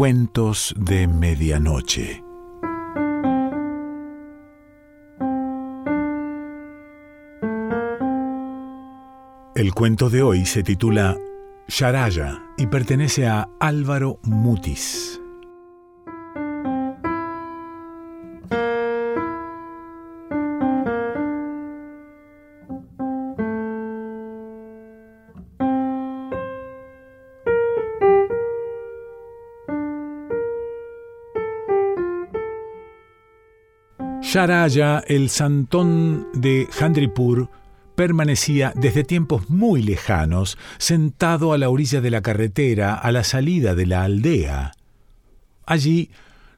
Cuentos 0.00 0.74
de 0.78 1.06
Medianoche. 1.06 2.24
El 9.54 9.74
cuento 9.74 10.08
de 10.08 10.22
hoy 10.22 10.46
se 10.46 10.62
titula 10.62 11.18
Sharaya 11.68 12.40
y 12.56 12.66
pertenece 12.68 13.26
a 13.26 13.50
Álvaro 13.60 14.18
Mutis. 14.22 15.19
Sharaya, 34.32 35.02
el 35.08 35.28
santón 35.28 36.28
de 36.34 36.68
Handripur, 36.80 37.50
permanecía 37.96 38.72
desde 38.76 39.02
tiempos 39.02 39.50
muy 39.50 39.82
lejanos 39.82 40.56
sentado 40.78 41.52
a 41.52 41.58
la 41.58 41.68
orilla 41.68 42.00
de 42.00 42.12
la 42.12 42.22
carretera 42.22 42.94
a 42.94 43.10
la 43.10 43.24
salida 43.24 43.74
de 43.74 43.86
la 43.86 44.04
aldea. 44.04 44.70
Allí 45.66 46.12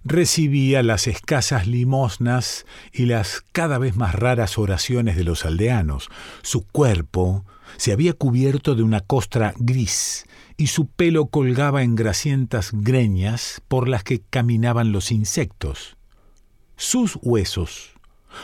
recibía 0.05 0.83
las 0.83 1.07
escasas 1.07 1.67
limosnas 1.67 2.67
y 2.93 3.07
las 3.07 3.43
cada 3.53 3.79
vez 3.79 3.97
más 3.97 4.15
raras 4.15 4.59
oraciones 4.59 5.17
de 5.17 5.25
los 5.25 5.47
aldeanos. 5.47 6.11
Su 6.43 6.67
cuerpo 6.67 7.47
se 7.79 7.93
había 7.93 8.12
cubierto 8.12 8.75
de 8.75 8.83
una 8.83 9.01
costra 9.01 9.55
gris 9.57 10.27
y 10.59 10.67
su 10.67 10.89
pelo 10.89 11.28
colgaba 11.28 11.83
en 11.83 11.95
grasientas 11.95 12.69
greñas 12.75 13.62
por 13.67 13.89
las 13.89 14.05
que 14.05 14.20
caminaban 14.20 14.93
los 14.93 15.11
insectos. 15.11 15.97
Sus 16.77 17.19
huesos, 17.23 17.92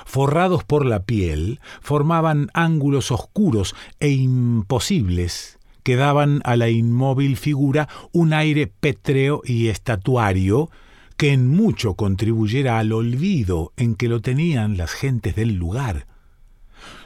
forrados 0.04 0.64
por 0.64 0.86
la 0.86 1.04
piel, 1.04 1.60
formaban 1.80 2.50
ángulos 2.54 3.10
oscuros 3.10 3.74
e 4.00 4.10
imposibles 4.10 5.58
que 5.82 5.96
daban 5.96 6.42
a 6.44 6.56
la 6.56 6.68
inmóvil 6.68 7.36
figura 7.36 7.88
un 8.12 8.34
aire 8.34 8.66
pétreo 8.66 9.40
y 9.44 9.68
estatuario 9.68 10.70
que 11.16 11.32
en 11.32 11.48
mucho 11.48 11.94
contribuyera 11.94 12.78
al 12.78 12.92
olvido 12.92 13.72
en 13.76 13.94
que 13.94 14.08
lo 14.08 14.20
tenían 14.20 14.76
las 14.76 14.92
gentes 14.92 15.34
del 15.34 15.54
lugar. 15.54 16.06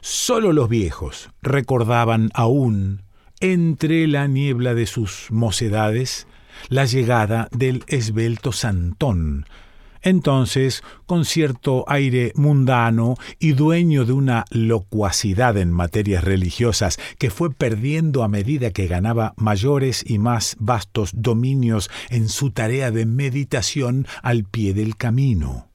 Sólo 0.00 0.52
los 0.52 0.68
viejos 0.68 1.30
recordaban 1.42 2.30
aún, 2.34 3.02
entre 3.40 4.06
la 4.06 4.26
niebla 4.26 4.74
de 4.74 4.86
sus 4.86 5.28
mocedades, 5.30 6.26
la 6.68 6.84
llegada 6.84 7.48
del 7.52 7.84
esbelto 7.86 8.52
Santón, 8.52 9.46
entonces, 10.02 10.82
con 11.06 11.24
cierto 11.24 11.84
aire 11.86 12.32
mundano 12.34 13.16
y 13.38 13.52
dueño 13.52 14.04
de 14.04 14.12
una 14.12 14.44
locuacidad 14.50 15.56
en 15.56 15.72
materias 15.72 16.24
religiosas 16.24 16.98
que 17.18 17.30
fue 17.30 17.52
perdiendo 17.52 18.22
a 18.24 18.28
medida 18.28 18.72
que 18.72 18.88
ganaba 18.88 19.34
mayores 19.36 20.04
y 20.06 20.18
más 20.18 20.56
vastos 20.58 21.12
dominios 21.14 21.90
en 22.10 22.28
su 22.28 22.50
tarea 22.50 22.90
de 22.90 23.06
meditación 23.06 24.06
al 24.22 24.44
pie 24.44 24.74
del 24.74 24.96
camino. 24.96 25.68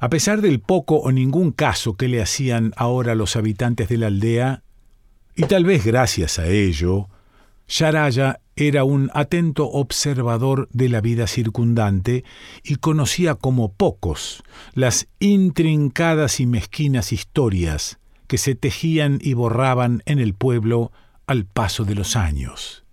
A 0.00 0.08
pesar 0.08 0.40
del 0.40 0.58
poco 0.58 0.96
o 0.96 1.12
ningún 1.12 1.52
caso 1.52 1.96
que 1.96 2.08
le 2.08 2.20
hacían 2.20 2.72
ahora 2.76 3.14
los 3.14 3.36
habitantes 3.36 3.88
de 3.88 3.98
la 3.98 4.08
aldea, 4.08 4.64
y 5.36 5.44
tal 5.44 5.64
vez 5.64 5.84
gracias 5.84 6.40
a 6.40 6.48
ello, 6.48 7.08
Sharaya 7.68 8.40
era 8.56 8.84
un 8.84 9.10
atento 9.14 9.68
observador 9.70 10.68
de 10.72 10.88
la 10.88 11.00
vida 11.00 11.26
circundante 11.26 12.24
y 12.62 12.76
conocía 12.76 13.34
como 13.34 13.72
pocos 13.72 14.42
las 14.74 15.08
intrincadas 15.20 16.40
y 16.40 16.46
mezquinas 16.46 17.12
historias 17.12 17.98
que 18.26 18.38
se 18.38 18.54
tejían 18.54 19.18
y 19.20 19.34
borraban 19.34 20.02
en 20.06 20.18
el 20.18 20.34
pueblo 20.34 20.92
al 21.26 21.44
paso 21.44 21.84
de 21.84 21.94
los 21.94 22.16
años. 22.16 22.84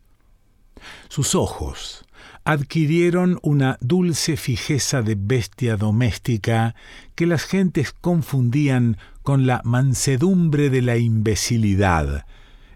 Sus 1.09 1.35
ojos 1.35 2.05
adquirieron 2.45 3.39
una 3.41 3.77
dulce 3.81 4.37
fijeza 4.37 5.01
de 5.01 5.15
bestia 5.15 5.77
doméstica 5.77 6.75
que 7.15 7.25
las 7.25 7.43
gentes 7.43 7.91
confundían 7.91 8.97
con 9.23 9.45
la 9.45 9.61
mansedumbre 9.63 10.69
de 10.69 10.81
la 10.81 10.97
imbecilidad, 10.97 12.25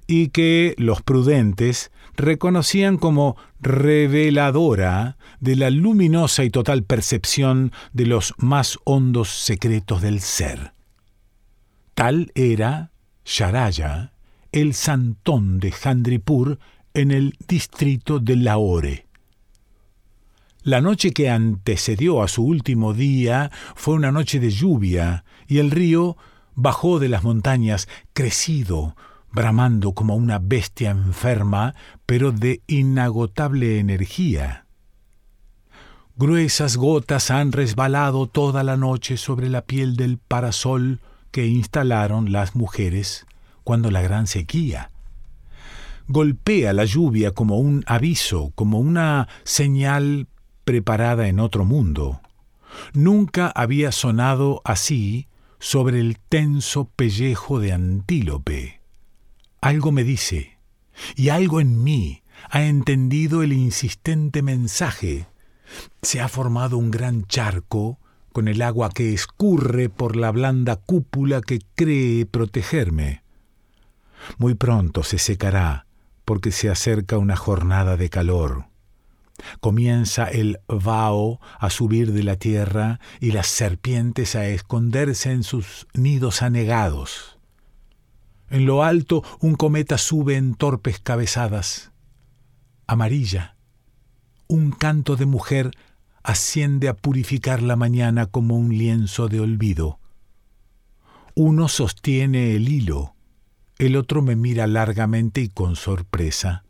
y 0.08 0.30
que 0.30 0.76
los 0.78 1.02
prudentes 1.02 1.92
reconocían 2.16 2.98
como 2.98 3.38
reveladora 3.60 5.18
de 5.40 5.56
la 5.56 5.70
luminosa 5.70 6.44
y 6.44 6.50
total 6.50 6.84
percepción 6.84 7.72
de 7.92 8.06
los 8.06 8.34
más 8.38 8.78
hondos 8.84 9.30
secretos 9.30 10.02
del 10.02 10.20
ser. 10.20 10.74
Tal 11.96 12.32
era 12.36 12.92
Sharaya, 13.26 14.14
el 14.52 14.74
santón 14.74 15.60
de 15.60 15.74
Handripur 15.84 16.60
en 16.94 17.12
el 17.12 17.36
distrito 17.48 18.20
de 18.20 18.36
Lahore. 18.36 19.08
La 20.64 20.80
noche 20.80 21.12
que 21.12 21.30
antecedió 21.30 22.24
a 22.24 22.28
su 22.28 22.44
último 22.46 22.94
día 22.94 23.52
fue 23.76 23.96
una 23.96 24.12
noche 24.12 24.40
de 24.40 24.50
lluvia, 24.50 25.26
y 25.48 25.58
el 25.58 25.72
río 25.72 26.16
bajó 26.56 27.00
de 27.00 27.10
las 27.10 27.24
montañas 27.24 27.90
crecido, 28.14 28.96
bramando 29.34 29.94
como 29.94 30.16
una 30.16 30.40
bestia 30.40 30.92
enferma, 30.92 31.74
pero 32.06 32.32
de 32.32 32.62
inagotable 32.68 33.80
energía. 33.80 34.66
Gruesas 36.16 36.78
gotas 36.78 37.32
han 37.32 37.52
resbalado 37.52 38.28
toda 38.28 38.64
la 38.64 38.78
noche 38.78 39.18
sobre 39.18 39.50
la 39.50 39.64
piel 39.64 39.96
del 39.96 40.20
parasol 40.20 41.02
que 41.32 41.48
instalaron 41.48 42.32
las 42.32 42.56
mujeres 42.56 43.26
cuando 43.64 43.90
la 43.90 44.04
gran 44.04 44.28
sequía. 44.28 44.92
Golpea 46.08 46.72
la 46.74 46.86
lluvia 46.86 47.32
como 47.32 47.58
un 47.58 47.84
aviso, 47.88 48.52
como 48.54 48.80
una 48.80 49.28
señal 49.44 50.28
preparada 50.64 51.28
en 51.28 51.40
otro 51.40 51.66
mundo. 51.66 52.22
Nunca 52.94 53.48
había 53.48 53.92
sonado 53.92 54.62
así 54.64 55.28
sobre 55.60 56.00
el 56.00 56.20
tenso 56.20 56.86
pellejo 56.96 57.60
de 57.60 57.72
antílope. 57.72 58.83
Algo 59.64 59.94
me 59.94 60.04
dice, 60.04 60.58
y 61.16 61.30
algo 61.30 61.62
en 61.62 61.86
mí 61.86 62.22
ha 62.50 62.64
entendido 62.64 63.44
el 63.44 63.54
insistente 63.54 64.42
mensaje. 64.42 65.28
Se 66.02 66.20
ha 66.20 66.28
formado 66.28 66.78
un 66.78 66.92
gran 66.92 67.24
charco 67.28 67.98
con 68.34 68.50
el 68.50 68.62
agua 68.62 68.90
que 68.90 69.14
escurre 69.14 69.88
por 69.88 70.18
la 70.18 70.32
blanda 70.32 70.76
cúpula 70.76 71.40
que 71.40 71.62
cree 71.76 72.26
protegerme. 72.26 73.24
Muy 74.38 74.54
pronto 74.54 75.02
se 75.02 75.18
secará 75.18 75.88
porque 76.26 76.52
se 76.52 76.70
acerca 76.70 77.18
una 77.18 77.38
jornada 77.38 77.96
de 77.96 78.10
calor. 78.10 78.66
Comienza 79.62 80.26
el 80.26 80.60
vaho 80.68 81.40
a 81.58 81.70
subir 81.70 82.12
de 82.12 82.24
la 82.24 82.36
tierra 82.36 83.00
y 83.22 83.32
las 83.32 83.48
serpientes 83.48 84.36
a 84.36 84.46
esconderse 84.46 85.32
en 85.32 85.44
sus 85.44 85.88
nidos 85.94 86.42
anegados. 86.42 87.33
En 88.54 88.68
lo 88.68 88.84
alto 88.84 89.24
un 89.40 89.56
cometa 89.56 89.98
sube 89.98 90.36
en 90.36 90.54
torpes 90.54 91.00
cabezadas. 91.00 91.92
Amarilla. 92.86 93.58
Un 94.46 94.70
canto 94.70 95.16
de 95.16 95.26
mujer 95.26 95.72
asciende 96.22 96.88
a 96.88 96.94
purificar 96.94 97.64
la 97.64 97.76
mañana 97.76 98.28
como 98.28 98.56
un 98.56 98.78
lienzo 98.78 99.28
de 99.28 99.40
olvido. 99.40 99.98
Uno 101.34 101.68
sostiene 101.68 102.56
el 102.56 102.70
hilo, 102.70 103.16
el 103.80 103.96
otro 103.96 104.22
me 104.22 104.36
mira 104.36 104.68
largamente 104.68 105.42
y 105.42 105.50
con 105.50 105.76
sorpresa. 105.76 106.64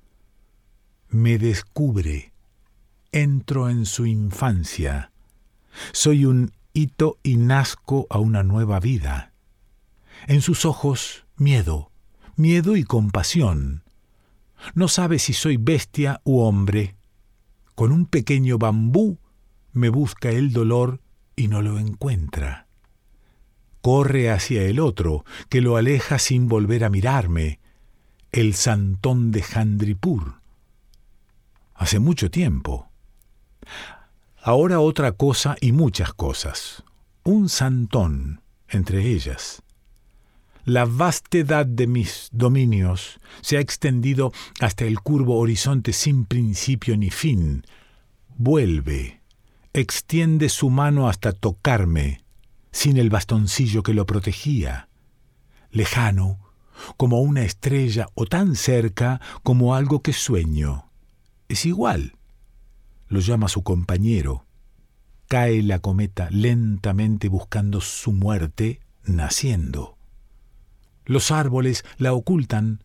Me 1.09 1.37
descubre. 1.37 2.31
Entro 3.11 3.69
en 3.69 3.85
su 3.85 4.05
infancia. 4.05 5.11
Soy 5.91 6.23
un 6.23 6.53
hito 6.71 7.17
y 7.23 7.35
nazco 7.35 8.07
a 8.09 8.19
una 8.19 8.41
nueva 8.41 8.79
vida. 8.79 9.33
En 10.27 10.41
sus 10.41 10.63
ojos 10.63 11.25
miedo, 11.43 11.91
miedo 12.35 12.75
y 12.75 12.83
compasión. 12.83 13.83
No 14.75 14.87
sabe 14.87 15.19
si 15.19 15.33
soy 15.33 15.57
bestia 15.57 16.21
u 16.23 16.39
hombre. 16.39 16.95
Con 17.75 17.91
un 17.91 18.05
pequeño 18.05 18.57
bambú 18.57 19.19
me 19.73 19.89
busca 19.89 20.29
el 20.29 20.53
dolor 20.53 21.01
y 21.35 21.47
no 21.47 21.61
lo 21.61 21.79
encuentra. 21.79 22.67
Corre 23.81 24.31
hacia 24.31 24.63
el 24.63 24.79
otro, 24.79 25.25
que 25.49 25.59
lo 25.59 25.75
aleja 25.75 26.17
sin 26.17 26.47
volver 26.47 26.85
a 26.85 26.89
mirarme, 26.89 27.59
el 28.31 28.53
santón 28.53 29.31
de 29.31 29.43
Handripur. 29.53 30.35
Hace 31.73 31.99
mucho 31.99 32.31
tiempo. 32.31 32.87
Ahora 34.41 34.79
otra 34.79 35.11
cosa 35.13 35.57
y 35.59 35.73
muchas 35.73 36.13
cosas. 36.13 36.83
Un 37.23 37.49
santón 37.49 38.41
entre 38.69 39.05
ellas. 39.07 39.62
La 40.65 40.85
vastedad 40.85 41.65
de 41.65 41.87
mis 41.87 42.29
dominios 42.31 43.19
se 43.41 43.57
ha 43.57 43.59
extendido 43.59 44.31
hasta 44.61 44.85
el 44.85 45.01
curvo 45.01 45.37
horizonte 45.37 45.91
sin 45.91 46.23
principio 46.23 46.95
ni 46.95 47.09
fin. 47.09 47.65
vuelve, 48.37 49.21
extiende 49.73 50.47
su 50.47 50.69
mano 50.69 51.09
hasta 51.09 51.33
tocarme, 51.33 52.23
sin 52.71 52.95
el 52.97 53.09
bastoncillo 53.09 53.83
que 53.83 53.93
lo 53.93 54.05
protegía, 54.05 54.87
lejano, 55.69 56.39
como 56.95 57.19
una 57.19 57.43
estrella 57.43 58.07
o 58.13 58.25
tan 58.25 58.55
cerca 58.55 59.19
como 59.43 59.75
algo 59.75 60.01
que 60.01 60.13
sueño. 60.13 60.89
Es 61.49 61.65
igual. 61.65 62.15
Lo 63.07 63.19
llama 63.19 63.49
su 63.49 63.63
compañero. 63.63 64.45
Cae 65.27 65.61
la 65.61 65.79
cometa 65.79 66.29
lentamente 66.31 67.27
buscando 67.27 67.81
su 67.81 68.13
muerte, 68.13 68.79
naciendo. 69.03 69.92
Los 71.05 71.31
árboles 71.31 71.83
la 71.97 72.13
ocultan. 72.13 72.83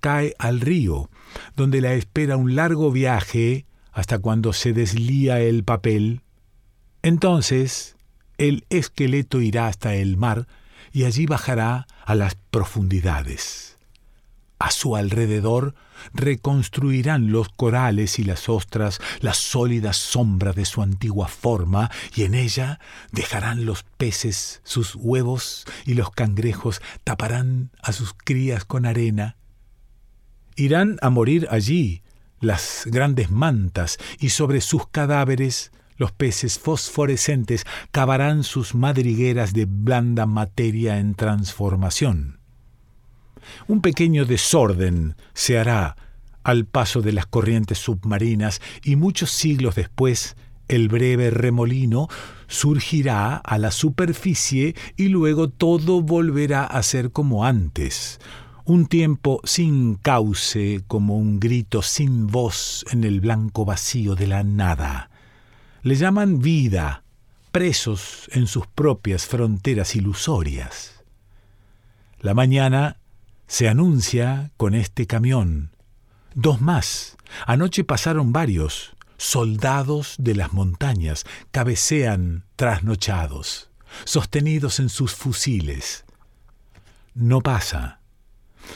Cae 0.00 0.34
al 0.38 0.60
río, 0.60 1.10
donde 1.56 1.80
la 1.80 1.94
espera 1.94 2.36
un 2.36 2.54
largo 2.54 2.90
viaje 2.92 3.66
hasta 3.92 4.18
cuando 4.18 4.52
se 4.52 4.72
deslía 4.72 5.40
el 5.40 5.64
papel. 5.64 6.22
Entonces 7.02 7.96
el 8.38 8.64
esqueleto 8.70 9.40
irá 9.40 9.66
hasta 9.66 9.96
el 9.96 10.16
mar 10.16 10.46
y 10.92 11.04
allí 11.04 11.26
bajará 11.26 11.86
a 12.06 12.14
las 12.14 12.36
profundidades. 12.36 13.67
A 14.58 14.72
su 14.72 14.96
alrededor 14.96 15.74
reconstruirán 16.14 17.30
los 17.30 17.48
corales 17.48 18.18
y 18.18 18.24
las 18.24 18.48
ostras 18.48 19.00
la 19.20 19.34
sólida 19.34 19.92
sombra 19.92 20.52
de 20.52 20.64
su 20.64 20.82
antigua 20.82 21.28
forma, 21.28 21.90
y 22.14 22.24
en 22.24 22.34
ella 22.34 22.80
dejarán 23.12 23.66
los 23.66 23.84
peces 23.84 24.60
sus 24.64 24.96
huevos 24.96 25.64
y 25.86 25.94
los 25.94 26.10
cangrejos 26.10 26.82
taparán 27.04 27.70
a 27.82 27.92
sus 27.92 28.14
crías 28.14 28.64
con 28.64 28.84
arena. 28.84 29.36
Irán 30.56 30.98
a 31.02 31.10
morir 31.10 31.46
allí 31.50 32.02
las 32.40 32.82
grandes 32.86 33.30
mantas, 33.30 33.98
y 34.18 34.30
sobre 34.30 34.60
sus 34.60 34.88
cadáveres 34.88 35.72
los 35.96 36.12
peces 36.12 36.58
fosforescentes 36.58 37.64
cavarán 37.90 38.44
sus 38.44 38.74
madrigueras 38.74 39.52
de 39.52 39.66
blanda 39.66 40.26
materia 40.26 40.98
en 40.98 41.14
transformación. 41.14 42.37
Un 43.66 43.80
pequeño 43.80 44.24
desorden 44.24 45.16
se 45.34 45.58
hará 45.58 45.96
al 46.44 46.64
paso 46.64 47.02
de 47.02 47.12
las 47.12 47.26
corrientes 47.26 47.78
submarinas 47.78 48.60
y 48.82 48.96
muchos 48.96 49.30
siglos 49.30 49.74
después 49.74 50.36
el 50.68 50.88
breve 50.88 51.30
remolino 51.30 52.08
surgirá 52.46 53.36
a 53.36 53.58
la 53.58 53.70
superficie 53.70 54.74
y 54.96 55.08
luego 55.08 55.48
todo 55.48 56.02
volverá 56.02 56.64
a 56.64 56.82
ser 56.82 57.10
como 57.10 57.44
antes, 57.44 58.20
un 58.64 58.86
tiempo 58.86 59.40
sin 59.44 59.94
cauce 59.96 60.82
como 60.86 61.16
un 61.16 61.40
grito 61.40 61.80
sin 61.82 62.26
voz 62.26 62.84
en 62.90 63.04
el 63.04 63.20
blanco 63.20 63.64
vacío 63.64 64.14
de 64.14 64.26
la 64.26 64.42
nada. 64.42 65.10
Le 65.82 65.94
llaman 65.94 66.40
vida, 66.40 67.02
presos 67.50 68.28
en 68.32 68.46
sus 68.46 68.66
propias 68.66 69.26
fronteras 69.26 69.96
ilusorias. 69.96 71.02
La 72.20 72.34
mañana 72.34 72.97
se 73.48 73.66
anuncia 73.66 74.52
con 74.56 74.74
este 74.74 75.06
camión. 75.06 75.70
Dos 76.34 76.60
más. 76.60 77.16
Anoche 77.46 77.82
pasaron 77.82 78.32
varios. 78.32 78.94
Soldados 79.16 80.14
de 80.18 80.36
las 80.36 80.52
montañas 80.52 81.24
cabecean 81.50 82.44
trasnochados, 82.54 83.70
sostenidos 84.04 84.78
en 84.78 84.88
sus 84.90 85.14
fusiles. 85.14 86.04
No 87.14 87.40
pasa. 87.40 88.00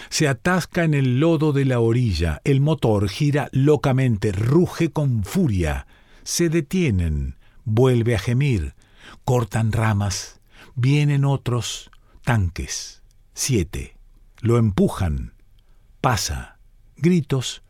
Se 0.09 0.27
atasca 0.27 0.83
en 0.83 0.95
el 0.95 1.21
lodo 1.21 1.53
de 1.53 1.65
la 1.65 1.79
orilla, 1.79 2.41
el 2.43 2.61
motor 2.61 3.09
gira 3.09 3.51
locamente, 3.53 4.33
ruge 4.33 4.91
con 4.91 5.23
furia, 5.23 5.87
se 6.25 6.49
detienen, 6.49 7.37
vuelve 7.65 8.17
a 8.17 8.19
gemir, 8.19 8.75
cortan 9.25 9.71
ramas, 9.71 10.41
vienen 10.75 11.25
otros, 11.25 11.91
tanques, 12.25 13.03
siete, 13.35 13.97
lo 14.43 14.59
empujan, 14.59 15.35
pasa, 16.01 16.59
gritos, 16.97 17.63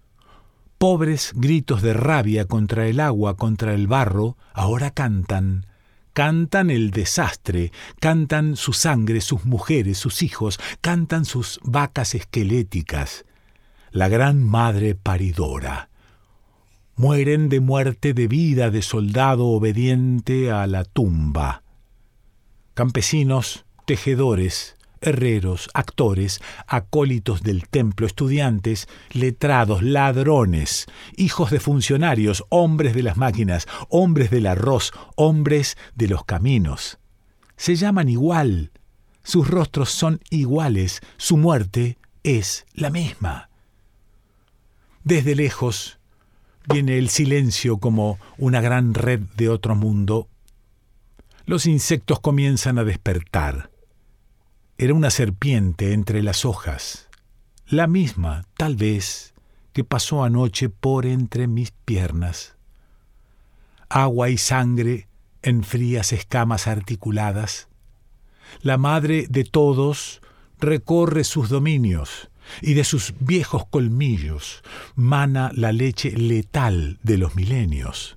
pobres 0.78 1.32
gritos 1.36 1.82
de 1.82 1.92
rabia 1.92 2.46
contra 2.46 2.86
el 2.86 2.98
agua, 2.98 3.36
contra 3.36 3.74
el 3.74 3.86
barro, 3.86 4.38
ahora 4.54 4.90
cantan, 4.90 5.66
cantan 6.14 6.70
el 6.70 6.90
desastre, 6.90 7.72
cantan 8.00 8.56
su 8.56 8.72
sangre, 8.72 9.20
sus 9.20 9.44
mujeres, 9.44 9.98
sus 9.98 10.22
hijos, 10.22 10.58
cantan 10.80 11.26
sus 11.26 11.60
vacas 11.62 12.14
esqueléticas, 12.14 13.26
la 13.90 14.08
gran 14.08 14.42
madre 14.42 14.94
paridora. 14.94 15.90
Mueren 16.96 17.50
de 17.50 17.60
muerte 17.60 18.14
de 18.14 18.28
vida 18.28 18.70
de 18.70 18.80
soldado 18.80 19.48
obediente 19.48 20.50
a 20.50 20.66
la 20.66 20.84
tumba. 20.84 21.62
Campesinos, 22.72 23.66
tejedores, 23.84 24.76
herreros, 25.02 25.68
actores, 25.74 26.40
acólitos 26.66 27.42
del 27.42 27.68
templo, 27.68 28.06
estudiantes, 28.06 28.88
letrados, 29.10 29.82
ladrones, 29.82 30.86
hijos 31.16 31.50
de 31.50 31.60
funcionarios, 31.60 32.44
hombres 32.48 32.94
de 32.94 33.02
las 33.02 33.16
máquinas, 33.16 33.66
hombres 33.88 34.30
del 34.30 34.46
arroz, 34.46 34.92
hombres 35.16 35.76
de 35.94 36.08
los 36.08 36.24
caminos. 36.24 36.98
Se 37.56 37.76
llaman 37.76 38.08
igual, 38.08 38.70
sus 39.22 39.48
rostros 39.48 39.90
son 39.90 40.20
iguales, 40.30 41.00
su 41.16 41.36
muerte 41.36 41.98
es 42.22 42.66
la 42.74 42.90
misma. 42.90 43.50
Desde 45.04 45.34
lejos 45.34 45.98
viene 46.68 46.96
el 46.98 47.08
silencio 47.08 47.78
como 47.78 48.18
una 48.38 48.60
gran 48.60 48.94
red 48.94 49.20
de 49.36 49.48
otro 49.48 49.74
mundo. 49.74 50.28
Los 51.44 51.66
insectos 51.66 52.20
comienzan 52.20 52.78
a 52.78 52.84
despertar 52.84 53.71
era 54.82 54.94
una 54.94 55.10
serpiente 55.10 55.92
entre 55.92 56.24
las 56.24 56.44
hojas, 56.44 57.08
la 57.68 57.86
misma, 57.86 58.48
tal 58.56 58.74
vez, 58.74 59.32
que 59.72 59.84
pasó 59.84 60.24
anoche 60.24 60.70
por 60.70 61.06
entre 61.06 61.46
mis 61.46 61.70
piernas. 61.70 62.56
Agua 63.88 64.28
y 64.28 64.38
sangre 64.38 65.06
en 65.42 65.62
frías 65.62 66.12
escamas 66.12 66.66
articuladas. 66.66 67.68
La 68.60 68.76
madre 68.76 69.26
de 69.30 69.44
todos 69.44 70.20
recorre 70.58 71.22
sus 71.22 71.48
dominios 71.48 72.28
y 72.60 72.74
de 72.74 72.82
sus 72.82 73.14
viejos 73.20 73.64
colmillos 73.66 74.64
mana 74.96 75.52
la 75.54 75.70
leche 75.70 76.10
letal 76.10 76.98
de 77.04 77.18
los 77.18 77.36
milenios. 77.36 78.16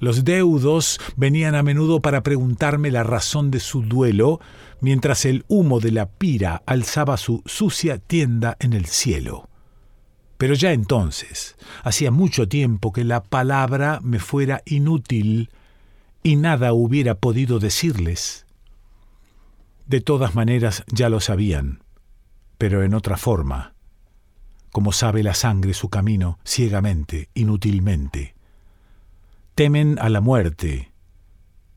Los 0.00 0.24
deudos 0.24 0.98
venían 1.16 1.54
a 1.54 1.62
menudo 1.62 2.00
para 2.00 2.22
preguntarme 2.22 2.90
la 2.90 3.02
razón 3.02 3.50
de 3.50 3.60
su 3.60 3.82
duelo, 3.82 4.40
mientras 4.80 5.26
el 5.26 5.44
humo 5.46 5.78
de 5.78 5.92
la 5.92 6.08
pira 6.08 6.62
alzaba 6.64 7.18
su 7.18 7.42
sucia 7.44 7.98
tienda 7.98 8.56
en 8.60 8.72
el 8.72 8.86
cielo. 8.86 9.50
Pero 10.38 10.54
ya 10.54 10.72
entonces, 10.72 11.54
hacía 11.84 12.10
mucho 12.10 12.48
tiempo 12.48 12.94
que 12.94 13.04
la 13.04 13.22
palabra 13.22 14.00
me 14.02 14.18
fuera 14.18 14.62
inútil 14.64 15.50
y 16.22 16.36
nada 16.36 16.72
hubiera 16.72 17.14
podido 17.16 17.58
decirles. 17.58 18.46
De 19.86 20.00
todas 20.00 20.34
maneras 20.34 20.82
ya 20.90 21.10
lo 21.10 21.20
sabían, 21.20 21.82
pero 22.56 22.82
en 22.84 22.94
otra 22.94 23.18
forma, 23.18 23.74
como 24.72 24.92
sabe 24.92 25.22
la 25.22 25.34
sangre 25.34 25.74
su 25.74 25.90
camino 25.90 26.38
ciegamente, 26.42 27.28
inútilmente 27.34 28.39
temen 29.60 29.98
a 30.00 30.08
la 30.08 30.22
muerte, 30.22 30.90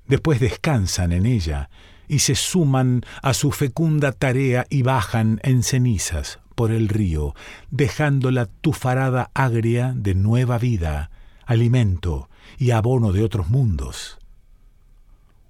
después 0.07 0.39
descansan 0.39 1.11
en 1.11 1.25
ella 1.25 1.69
y 2.07 2.19
se 2.19 2.33
suman 2.33 3.01
a 3.21 3.33
su 3.33 3.51
fecunda 3.51 4.13
tarea 4.13 4.65
y 4.69 4.83
bajan 4.83 5.41
en 5.43 5.63
cenizas 5.63 6.39
por 6.55 6.71
el 6.71 6.87
río, 6.87 7.35
dejando 7.71 8.31
la 8.31 8.45
tufarada 8.45 9.31
agria 9.33 9.91
de 9.97 10.15
nueva 10.15 10.57
vida, 10.59 11.11
alimento 11.45 12.29
y 12.57 12.71
abono 12.71 13.11
de 13.11 13.21
otros 13.21 13.49
mundos. 13.49 14.17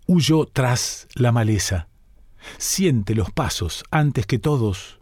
Huyo 0.07 0.49
tras 0.51 1.07
la 1.13 1.31
maleza, 1.31 1.87
siente 2.57 3.13
los 3.13 3.29
pasos 3.29 3.83
antes 3.91 4.25
que 4.25 4.39
todos, 4.39 4.99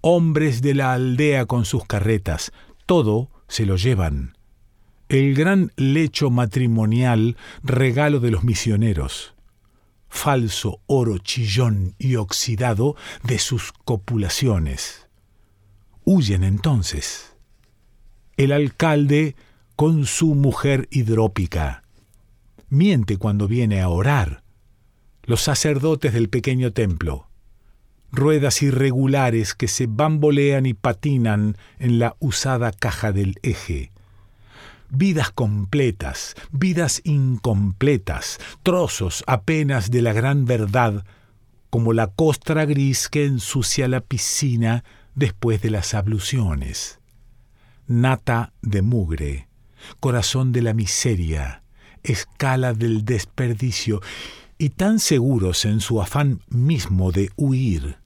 hombres 0.00 0.62
de 0.62 0.72
la 0.72 0.94
aldea 0.94 1.44
con 1.44 1.66
sus 1.66 1.84
carretas, 1.84 2.50
todo 2.86 3.28
se 3.46 3.66
lo 3.66 3.76
llevan 3.76 4.38
el 5.12 5.34
gran 5.34 5.72
lecho 5.76 6.30
matrimonial 6.30 7.36
regalo 7.62 8.18
de 8.18 8.30
los 8.30 8.44
misioneros, 8.44 9.34
falso 10.08 10.80
oro 10.86 11.18
chillón 11.18 11.94
y 11.98 12.16
oxidado 12.16 12.96
de 13.22 13.38
sus 13.38 13.72
copulaciones. 13.72 15.08
Huyen 16.04 16.44
entonces. 16.44 17.36
El 18.38 18.52
alcalde 18.52 19.36
con 19.76 20.06
su 20.06 20.34
mujer 20.34 20.88
hidrópica. 20.90 21.82
Miente 22.70 23.18
cuando 23.18 23.46
viene 23.48 23.82
a 23.82 23.90
orar. 23.90 24.42
Los 25.24 25.42
sacerdotes 25.42 26.14
del 26.14 26.30
pequeño 26.30 26.72
templo. 26.72 27.28
Ruedas 28.12 28.62
irregulares 28.62 29.54
que 29.54 29.68
se 29.68 29.86
bambolean 29.86 30.64
y 30.64 30.72
patinan 30.72 31.58
en 31.78 31.98
la 31.98 32.16
usada 32.18 32.72
caja 32.72 33.12
del 33.12 33.34
eje 33.42 33.91
vidas 34.92 35.30
completas, 35.30 36.36
vidas 36.52 37.00
incompletas, 37.04 38.38
trozos 38.62 39.24
apenas 39.26 39.90
de 39.90 40.02
la 40.02 40.12
gran 40.12 40.44
verdad, 40.44 41.04
como 41.70 41.94
la 41.94 42.08
costra 42.08 42.66
gris 42.66 43.08
que 43.08 43.24
ensucia 43.24 43.88
la 43.88 44.00
piscina 44.00 44.84
después 45.14 45.62
de 45.62 45.70
las 45.70 45.94
abluciones. 45.94 47.00
Nata 47.86 48.52
de 48.60 48.82
mugre, 48.82 49.48
corazón 49.98 50.52
de 50.52 50.62
la 50.62 50.74
miseria, 50.74 51.62
escala 52.02 52.74
del 52.74 53.04
desperdicio, 53.04 54.00
y 54.58 54.70
tan 54.70 55.00
seguros 55.00 55.64
en 55.64 55.80
su 55.80 56.00
afán 56.00 56.40
mismo 56.48 57.10
de 57.10 57.30
huir, 57.36 58.01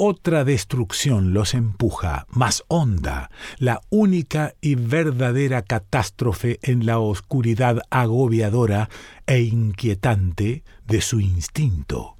otra 0.00 0.44
destrucción 0.44 1.34
los 1.34 1.54
empuja, 1.54 2.28
más 2.30 2.62
honda, 2.68 3.32
la 3.58 3.80
única 3.90 4.54
y 4.60 4.76
verdadera 4.76 5.62
catástrofe 5.62 6.60
en 6.62 6.86
la 6.86 7.00
oscuridad 7.00 7.82
agobiadora 7.90 8.88
e 9.26 9.40
inquietante 9.40 10.62
de 10.86 11.00
su 11.00 11.18
instinto. 11.18 12.16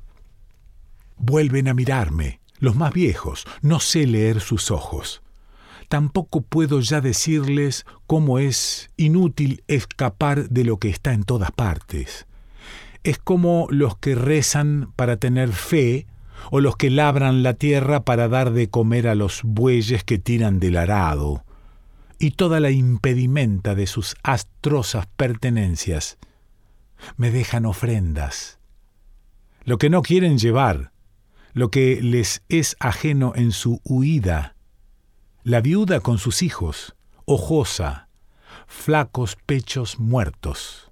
Vuelven 1.18 1.68
a 1.68 1.74
mirarme, 1.74 2.40
los 2.58 2.74
más 2.74 2.92
viejos, 2.92 3.46
no 3.62 3.78
sé 3.78 4.08
leer 4.08 4.40
sus 4.40 4.72
ojos. 4.72 5.22
Tampoco 5.88 6.40
puedo 6.40 6.80
ya 6.80 7.00
decirles 7.00 7.86
cómo 8.08 8.40
es 8.40 8.90
inútil 8.96 9.62
escapar 9.68 10.48
de 10.48 10.64
lo 10.64 10.78
que 10.78 10.88
está 10.88 11.12
en 11.12 11.22
todas 11.22 11.52
partes. 11.52 12.26
Es 13.04 13.18
como 13.18 13.68
los 13.70 13.96
que 13.98 14.16
rezan 14.16 14.92
para 14.96 15.16
tener 15.16 15.52
fe 15.52 16.08
o 16.50 16.60
los 16.60 16.76
que 16.76 16.90
labran 16.90 17.42
la 17.42 17.54
tierra 17.54 18.04
para 18.04 18.28
dar 18.28 18.52
de 18.52 18.68
comer 18.68 19.08
a 19.08 19.14
los 19.14 19.42
bueyes 19.44 20.04
que 20.04 20.18
tiran 20.18 20.60
del 20.60 20.76
arado, 20.76 21.44
y 22.18 22.32
toda 22.32 22.60
la 22.60 22.70
impedimenta 22.70 23.74
de 23.74 23.86
sus 23.86 24.16
astrosas 24.22 25.06
pertenencias. 25.16 26.18
Me 27.16 27.30
dejan 27.30 27.64
ofrendas. 27.64 28.58
Lo 29.64 29.78
que 29.78 29.90
no 29.90 30.02
quieren 30.02 30.38
llevar, 30.38 30.92
lo 31.52 31.70
que 31.70 32.00
les 32.02 32.42
es 32.48 32.76
ajeno 32.80 33.32
en 33.36 33.52
su 33.52 33.80
huida, 33.84 34.56
la 35.44 35.60
viuda 35.60 36.00
con 36.00 36.18
sus 36.18 36.42
hijos, 36.42 36.96
ojosa, 37.24 38.08
flacos 38.66 39.36
pechos 39.46 39.98
muertos 39.98 40.87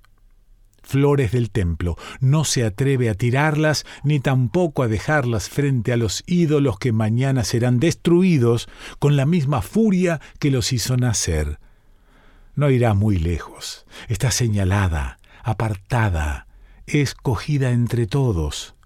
flores 0.86 1.32
del 1.32 1.50
templo. 1.50 1.96
No 2.20 2.44
se 2.44 2.64
atreve 2.64 3.10
a 3.10 3.14
tirarlas 3.14 3.84
ni 4.04 4.20
tampoco 4.20 4.82
a 4.82 4.88
dejarlas 4.88 5.48
frente 5.48 5.92
a 5.92 5.96
los 5.96 6.22
ídolos 6.26 6.78
que 6.78 6.92
mañana 6.92 7.44
serán 7.44 7.80
destruidos 7.80 8.68
con 8.98 9.16
la 9.16 9.26
misma 9.26 9.60
furia 9.60 10.20
que 10.38 10.50
los 10.50 10.72
hizo 10.72 10.96
nacer. 10.96 11.58
No 12.54 12.70
irá 12.70 12.94
muy 12.94 13.18
lejos. 13.18 13.84
Está 14.08 14.30
señalada, 14.30 15.18
apartada, 15.42 16.46
escogida 16.86 17.70
entre 17.70 18.06
todos. 18.06 18.76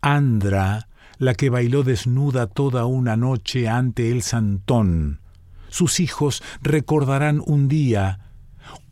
Andra, 0.00 0.88
la 1.18 1.34
que 1.34 1.50
bailó 1.50 1.82
desnuda 1.82 2.46
toda 2.46 2.86
una 2.86 3.16
noche 3.16 3.68
ante 3.68 4.10
el 4.10 4.22
santón. 4.22 5.20
Sus 5.68 6.00
hijos 6.00 6.42
recordarán 6.62 7.42
un 7.44 7.68
día 7.68 8.29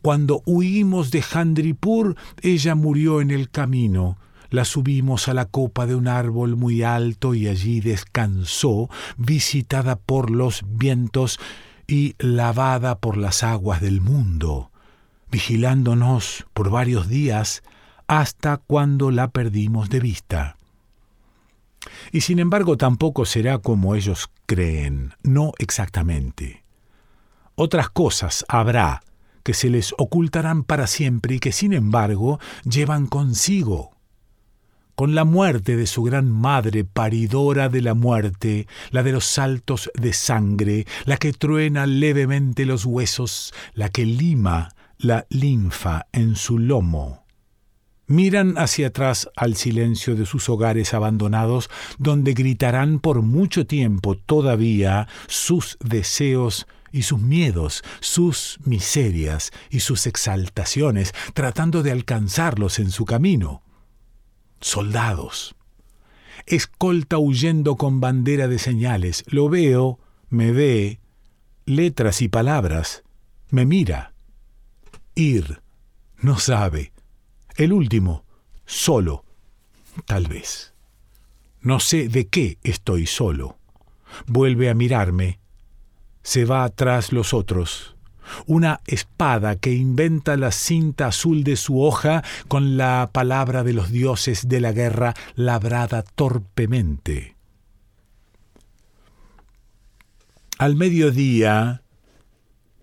cuando 0.01 0.41
huimos 0.45 1.11
de 1.11 1.23
Handripur, 1.31 2.15
ella 2.41 2.75
murió 2.75 3.21
en 3.21 3.31
el 3.31 3.49
camino. 3.49 4.17
La 4.49 4.65
subimos 4.65 5.27
a 5.27 5.33
la 5.33 5.45
copa 5.45 5.85
de 5.85 5.95
un 5.95 6.07
árbol 6.07 6.55
muy 6.55 6.81
alto 6.83 7.35
y 7.35 7.47
allí 7.47 7.81
descansó, 7.81 8.89
visitada 9.17 9.95
por 9.95 10.31
los 10.31 10.63
vientos 10.65 11.39
y 11.87 12.15
lavada 12.17 12.97
por 12.99 13.17
las 13.17 13.43
aguas 13.43 13.81
del 13.81 14.01
mundo, 14.01 14.71
vigilándonos 15.31 16.45
por 16.53 16.69
varios 16.69 17.07
días 17.07 17.61
hasta 18.07 18.57
cuando 18.57 19.11
la 19.11 19.29
perdimos 19.29 19.89
de 19.89 19.99
vista. 19.99 20.57
Y 22.11 22.21
sin 22.21 22.39
embargo 22.39 22.77
tampoco 22.77 23.25
será 23.25 23.59
como 23.59 23.95
ellos 23.95 24.29
creen, 24.45 25.13
no 25.21 25.53
exactamente. 25.59 26.63
Otras 27.55 27.89
cosas 27.89 28.45
habrá 28.47 29.01
que 29.49 29.55
se 29.55 29.71
les 29.71 29.95
ocultarán 29.97 30.63
para 30.63 30.85
siempre 30.85 31.33
y 31.33 31.39
que 31.39 31.51
sin 31.51 31.73
embargo 31.73 32.39
llevan 32.69 33.07
consigo. 33.07 33.97
Con 34.93 35.15
la 35.15 35.23
muerte 35.23 35.75
de 35.75 35.87
su 35.87 36.03
gran 36.03 36.29
madre, 36.29 36.83
paridora 36.83 37.67
de 37.67 37.81
la 37.81 37.95
muerte, 37.95 38.67
la 38.91 39.01
de 39.01 39.11
los 39.11 39.25
saltos 39.25 39.89
de 39.95 40.13
sangre, 40.13 40.85
la 41.05 41.17
que 41.17 41.33
truena 41.33 41.87
levemente 41.87 42.63
los 42.67 42.85
huesos, 42.85 43.51
la 43.73 43.89
que 43.89 44.05
lima 44.05 44.75
la 44.99 45.25
linfa 45.31 46.05
en 46.11 46.35
su 46.35 46.59
lomo. 46.59 47.25
Miran 48.05 48.53
hacia 48.59 48.89
atrás 48.89 49.31
al 49.35 49.55
silencio 49.55 50.15
de 50.15 50.27
sus 50.27 50.47
hogares 50.47 50.93
abandonados, 50.93 51.71
donde 51.97 52.35
gritarán 52.35 52.99
por 52.99 53.23
mucho 53.23 53.65
tiempo 53.65 54.15
todavía 54.15 55.07
sus 55.25 55.79
deseos 55.83 56.67
y 56.91 57.03
sus 57.03 57.19
miedos, 57.19 57.83
sus 57.99 58.59
miserias 58.63 59.51
y 59.69 59.81
sus 59.81 60.07
exaltaciones, 60.07 61.13
tratando 61.33 61.83
de 61.83 61.91
alcanzarlos 61.91 62.79
en 62.79 62.91
su 62.91 63.05
camino. 63.05 63.63
Soldados. 64.61 65.55
Escolta 66.45 67.17
huyendo 67.17 67.75
con 67.75 67.99
bandera 67.99 68.47
de 68.47 68.59
señales. 68.59 69.23
Lo 69.27 69.49
veo, 69.49 69.99
me 70.29 70.51
ve, 70.51 70.99
letras 71.65 72.21
y 72.21 72.27
palabras. 72.27 73.03
Me 73.49 73.65
mira. 73.65 74.13
Ir. 75.15 75.61
No 76.17 76.37
sabe. 76.39 76.91
El 77.55 77.73
último. 77.73 78.25
Solo. 78.65 79.25
Tal 80.05 80.27
vez. 80.27 80.73
No 81.61 81.79
sé 81.79 82.07
de 82.07 82.27
qué 82.27 82.57
estoy 82.63 83.05
solo. 83.05 83.57
Vuelve 84.27 84.69
a 84.69 84.73
mirarme 84.73 85.39
se 86.29 86.45
va 86.45 86.69
tras 86.69 87.11
los 87.11 87.33
otros. 87.33 87.95
Una 88.45 88.81
espada 88.85 89.55
que 89.55 89.73
inventa 89.73 90.37
la 90.37 90.51
cinta 90.51 91.07
azul 91.07 91.43
de 91.43 91.55
su 91.55 91.81
hoja 91.81 92.23
con 92.47 92.77
la 92.77 93.09
palabra 93.11 93.63
de 93.63 93.73
los 93.73 93.89
dioses 93.89 94.47
de 94.47 94.61
la 94.61 94.71
guerra 94.71 95.15
labrada 95.33 96.03
torpemente. 96.03 97.35
Al 100.59 100.75
mediodía, 100.75 101.81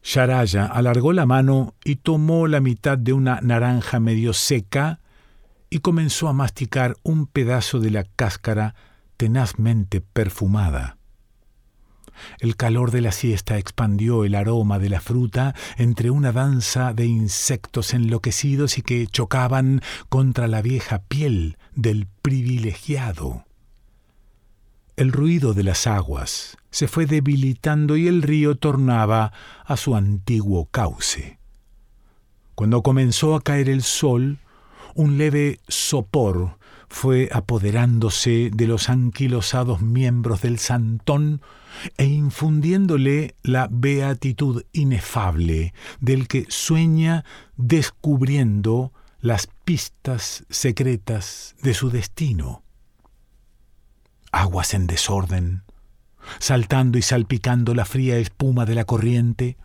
Sharaya 0.03 0.67
alargó 0.67 1.13
la 1.13 1.25
mano 1.25 1.77
y 1.85 1.97
tomó 1.97 2.49
la 2.49 2.59
mitad 2.59 2.99
de 2.99 3.13
una 3.13 3.41
naranja 3.43 4.01
medio 4.01 4.33
seca 4.33 4.99
y 5.71 5.79
comenzó 5.79 6.27
a 6.27 6.33
masticar 6.33 6.97
un 7.05 7.29
pedazo 7.29 7.79
de 7.79 7.93
la 7.93 8.03
cáscara 8.03 8.75
tenazmente 9.17 10.01
perfumada. 10.01 10.96
El 12.39 12.57
calor 12.57 12.91
de 12.91 13.01
la 13.01 13.13
siesta 13.13 13.59
expandió 13.59 14.25
el 14.25 14.35
aroma 14.35 14.79
de 14.79 14.89
la 14.89 15.01
fruta 15.01 15.55
entre 15.77 16.11
una 16.11 16.33
danza 16.33 16.93
de 16.93 17.07
insectos 17.07 17.95
enloquecidos 17.95 18.79
y 18.79 18.83
que 18.83 19.07
chocaban 19.07 19.83
contra 20.09 20.49
la 20.49 20.63
vieja 20.63 21.03
piel 21.09 21.59
del 21.75 22.07
privilegiado. 22.23 23.45
El 24.97 25.13
ruido 25.13 25.53
de 25.53 25.63
las 25.63 25.87
aguas 25.87 26.57
se 26.71 26.89
fue 26.89 27.07
debilitando 27.07 27.97
y 27.97 28.09
el 28.09 28.23
río 28.23 28.57
tornaba 28.57 29.33
a 29.65 29.77
su 29.77 29.95
antiguo 29.95 30.67
cauce. 30.71 31.39
Cuando 32.55 32.83
comenzó 32.83 33.35
a 33.35 33.43
caer 33.43 33.69
el 33.69 33.83
sol, 33.83 34.39
un 34.95 35.19
leve 35.19 35.61
sopor 35.69 36.57
fue 36.89 37.29
apoderándose 37.31 38.51
de 38.53 38.67
los 38.67 38.89
anquilosados 38.89 39.83
miembros 39.83 40.41
del 40.41 40.59
santón 40.59 41.43
e 41.97 42.05
infundiéndole 42.05 43.37
la 43.43 43.69
beatitud 43.71 44.65
inefable 44.73 45.75
del 46.01 46.29
que 46.29 46.47
sueña 46.49 47.25
descubriendo 47.57 48.93
las 49.21 49.49
pistas 49.65 50.45
secretas 50.51 51.57
de 51.63 51.75
su 51.75 51.91
destino. 51.91 52.63
Aguas 54.31 54.75
en 54.75 54.87
desorden, 54.87 55.65
saltando 56.39 56.99
y 56.99 57.03
salpicando 57.03 57.75
la 57.75 57.85
fría 57.85 58.19
espuma 58.19 58.67
de 58.67 58.75
la 58.75 58.85
corriente, 58.85 59.57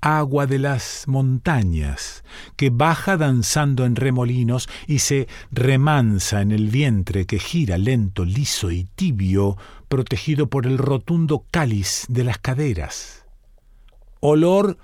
agua 0.00 0.46
de 0.46 0.58
las 0.58 1.04
montañas, 1.06 2.24
que 2.56 2.70
baja 2.70 3.16
danzando 3.16 3.84
en 3.84 3.96
remolinos 3.96 4.68
y 4.86 5.00
se 5.00 5.28
remansa 5.50 6.40
en 6.40 6.52
el 6.52 6.68
vientre 6.68 7.26
que 7.26 7.38
gira 7.38 7.78
lento, 7.78 8.24
liso 8.24 8.70
y 8.70 8.84
tibio, 8.84 9.56
protegido 9.88 10.48
por 10.48 10.66
el 10.66 10.78
rotundo 10.78 11.44
cáliz 11.50 12.06
de 12.08 12.24
las 12.24 12.38
caderas. 12.38 13.24
Olor 14.20 14.78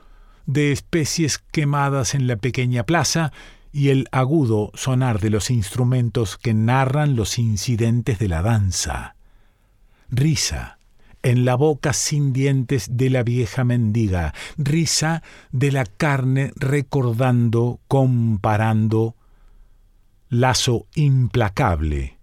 de 0.47 0.73
especies 0.73 1.39
quemadas 1.39 2.15
en 2.15 2.27
la 2.27 2.37
pequeña 2.37 2.85
plaza 2.85 3.33
y 3.73 3.91
el 3.91 4.09
agudo 4.11 4.71
sonar 4.75 5.21
de 5.21 5.31
los 5.31 5.51
instrumentos 5.51 6.39
que 6.39 6.55
narran 6.55 7.15
los 7.15 7.39
incidentes 7.39 8.19
de 8.19 8.29
la 8.29 8.43
danza. 8.43 9.17
Risa, 10.09 10.76
en 11.27 11.45
la 11.45 11.57
boca 11.57 11.93
sin 11.93 12.33
dientes 12.33 12.87
de 12.93 13.11
la 13.11 13.25
vieja 13.25 13.65
mendiga, 13.65 14.33
risa 14.57 15.25
de 15.51 15.73
la 15.73 15.85
carne 15.85 16.53
recordando, 16.55 17.81
comparando, 17.89 19.17
lazo 20.29 20.87
implacable 20.95 22.17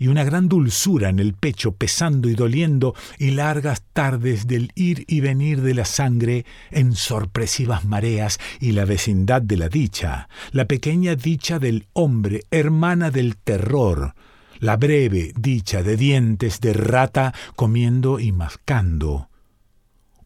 y 0.00 0.08
una 0.08 0.24
gran 0.24 0.48
dulzura 0.48 1.08
en 1.08 1.20
el 1.20 1.34
pecho 1.34 1.76
pesando 1.76 2.28
y 2.28 2.34
doliendo 2.34 2.96
y 3.20 3.30
largas 3.30 3.82
tardes 3.92 4.48
del 4.48 4.72
ir 4.74 5.04
y 5.06 5.20
venir 5.20 5.62
de 5.62 5.74
la 5.74 5.84
sangre 5.84 6.44
en 6.72 6.96
sorpresivas 6.96 7.84
mareas 7.84 8.40
y 8.58 8.72
la 8.72 8.84
vecindad 8.84 9.40
de 9.40 9.56
la 9.56 9.68
dicha, 9.68 10.28
la 10.50 10.64
pequeña 10.64 11.14
dicha 11.14 11.60
del 11.60 11.86
hombre, 11.92 12.42
hermana 12.50 13.12
del 13.12 13.36
terror, 13.36 14.14
la 14.58 14.76
breve 14.76 15.32
dicha 15.36 15.82
de 15.82 15.96
dientes 15.96 16.60
de 16.60 16.72
rata 16.72 17.34
comiendo 17.56 18.20
y 18.20 18.32
mascando, 18.32 19.28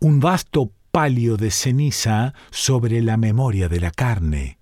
un 0.00 0.20
vasto 0.20 0.72
palio 0.90 1.36
de 1.36 1.50
ceniza 1.50 2.34
sobre 2.50 3.02
la 3.02 3.16
memoria 3.16 3.68
de 3.68 3.80
la 3.80 3.90
carne, 3.90 4.58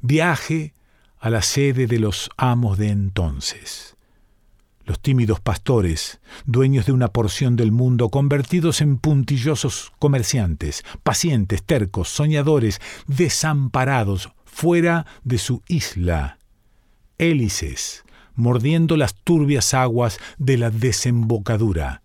viaje 0.00 0.74
a 1.18 1.30
la 1.30 1.42
sede 1.42 1.86
de 1.86 1.98
los 1.98 2.30
amos 2.36 2.78
de 2.78 2.90
entonces 2.90 3.98
los 4.88 5.00
tímidos 5.00 5.40
pastores, 5.40 6.18
dueños 6.46 6.86
de 6.86 6.92
una 6.92 7.08
porción 7.08 7.56
del 7.56 7.72
mundo, 7.72 8.08
convertidos 8.08 8.80
en 8.80 8.96
puntillosos 8.96 9.92
comerciantes, 9.98 10.82
pacientes, 11.02 11.62
tercos, 11.62 12.08
soñadores, 12.08 12.80
desamparados, 13.06 14.30
fuera 14.46 15.04
de 15.24 15.36
su 15.36 15.62
isla. 15.68 16.38
Hélices, 17.18 18.02
mordiendo 18.38 18.96
las 18.96 19.14
turbias 19.16 19.74
aguas 19.74 20.18
de 20.38 20.56
la 20.56 20.70
desembocadura. 20.70 22.02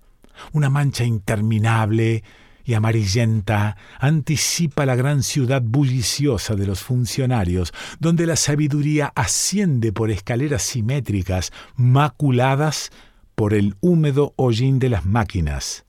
Una 0.51 0.69
mancha 0.69 1.05
interminable 1.05 2.23
y 2.65 2.73
amarillenta 2.73 3.77
anticipa 3.99 4.85
la 4.85 4.95
gran 4.95 5.21
ciudad 5.21 5.61
bulliciosa 5.61 6.55
de 6.55 6.65
los 6.65 6.81
funcionarios, 6.81 7.71
donde 7.99 8.25
la 8.25 8.35
sabiduría 8.35 9.13
asciende 9.15 9.93
por 9.93 10.09
escaleras 10.09 10.63
simétricas, 10.63 11.51
maculadas 11.75 12.89
por 13.35 13.53
el 13.53 13.75
húmedo 13.79 14.33
hollín 14.35 14.79
de 14.79 14.89
las 14.89 15.05
máquinas. 15.05 15.85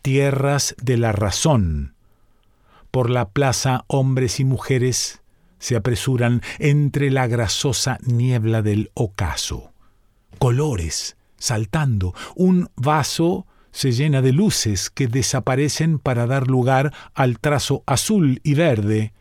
Tierras 0.00 0.76
de 0.80 0.96
la 0.96 1.10
razón. 1.10 1.94
Por 2.92 3.10
la 3.10 3.28
plaza 3.30 3.84
hombres 3.88 4.38
y 4.38 4.44
mujeres 4.44 5.20
se 5.60 5.76
apresuran 5.76 6.42
entre 6.58 7.12
la 7.12 7.28
grasosa 7.28 7.98
niebla 8.02 8.62
del 8.62 8.90
ocaso. 8.94 9.72
Colores 10.38 11.16
saltando, 11.40 12.14
un 12.36 12.68
vaso 12.76 13.46
se 13.72 13.92
llena 13.92 14.22
de 14.22 14.32
luces 14.32 14.90
que 14.90 15.08
desaparecen 15.08 15.98
para 15.98 16.26
dar 16.26 16.46
lugar 16.46 16.92
al 17.14 17.38
trazo 17.40 17.82
azul 17.86 18.40
y 18.44 18.54
verde. 18.54 19.12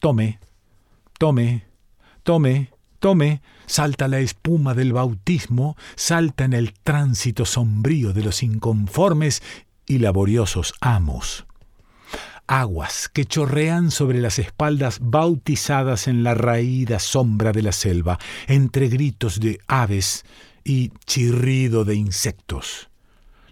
Tome, 0.00 0.40
tome, 1.18 1.66
tome, 2.22 2.70
tome, 2.98 3.42
salta 3.66 4.08
la 4.08 4.20
espuma 4.20 4.74
del 4.74 4.92
bautismo, 4.92 5.76
salta 5.94 6.44
en 6.44 6.54
el 6.54 6.72
tránsito 6.72 7.44
sombrío 7.44 8.12
de 8.12 8.22
los 8.22 8.42
inconformes 8.42 9.42
y 9.86 9.98
laboriosos 9.98 10.74
amos. 10.80 11.47
Aguas 12.48 13.10
que 13.10 13.26
chorrean 13.26 13.90
sobre 13.90 14.22
las 14.22 14.38
espaldas 14.38 15.00
bautizadas 15.02 16.08
en 16.08 16.24
la 16.24 16.32
raída 16.32 16.98
sombra 16.98 17.52
de 17.52 17.60
la 17.60 17.72
selva, 17.72 18.18
entre 18.46 18.88
gritos 18.88 19.38
de 19.38 19.60
aves 19.68 20.24
y 20.64 20.90
chirrido 21.04 21.84
de 21.84 21.94
insectos. 21.94 22.88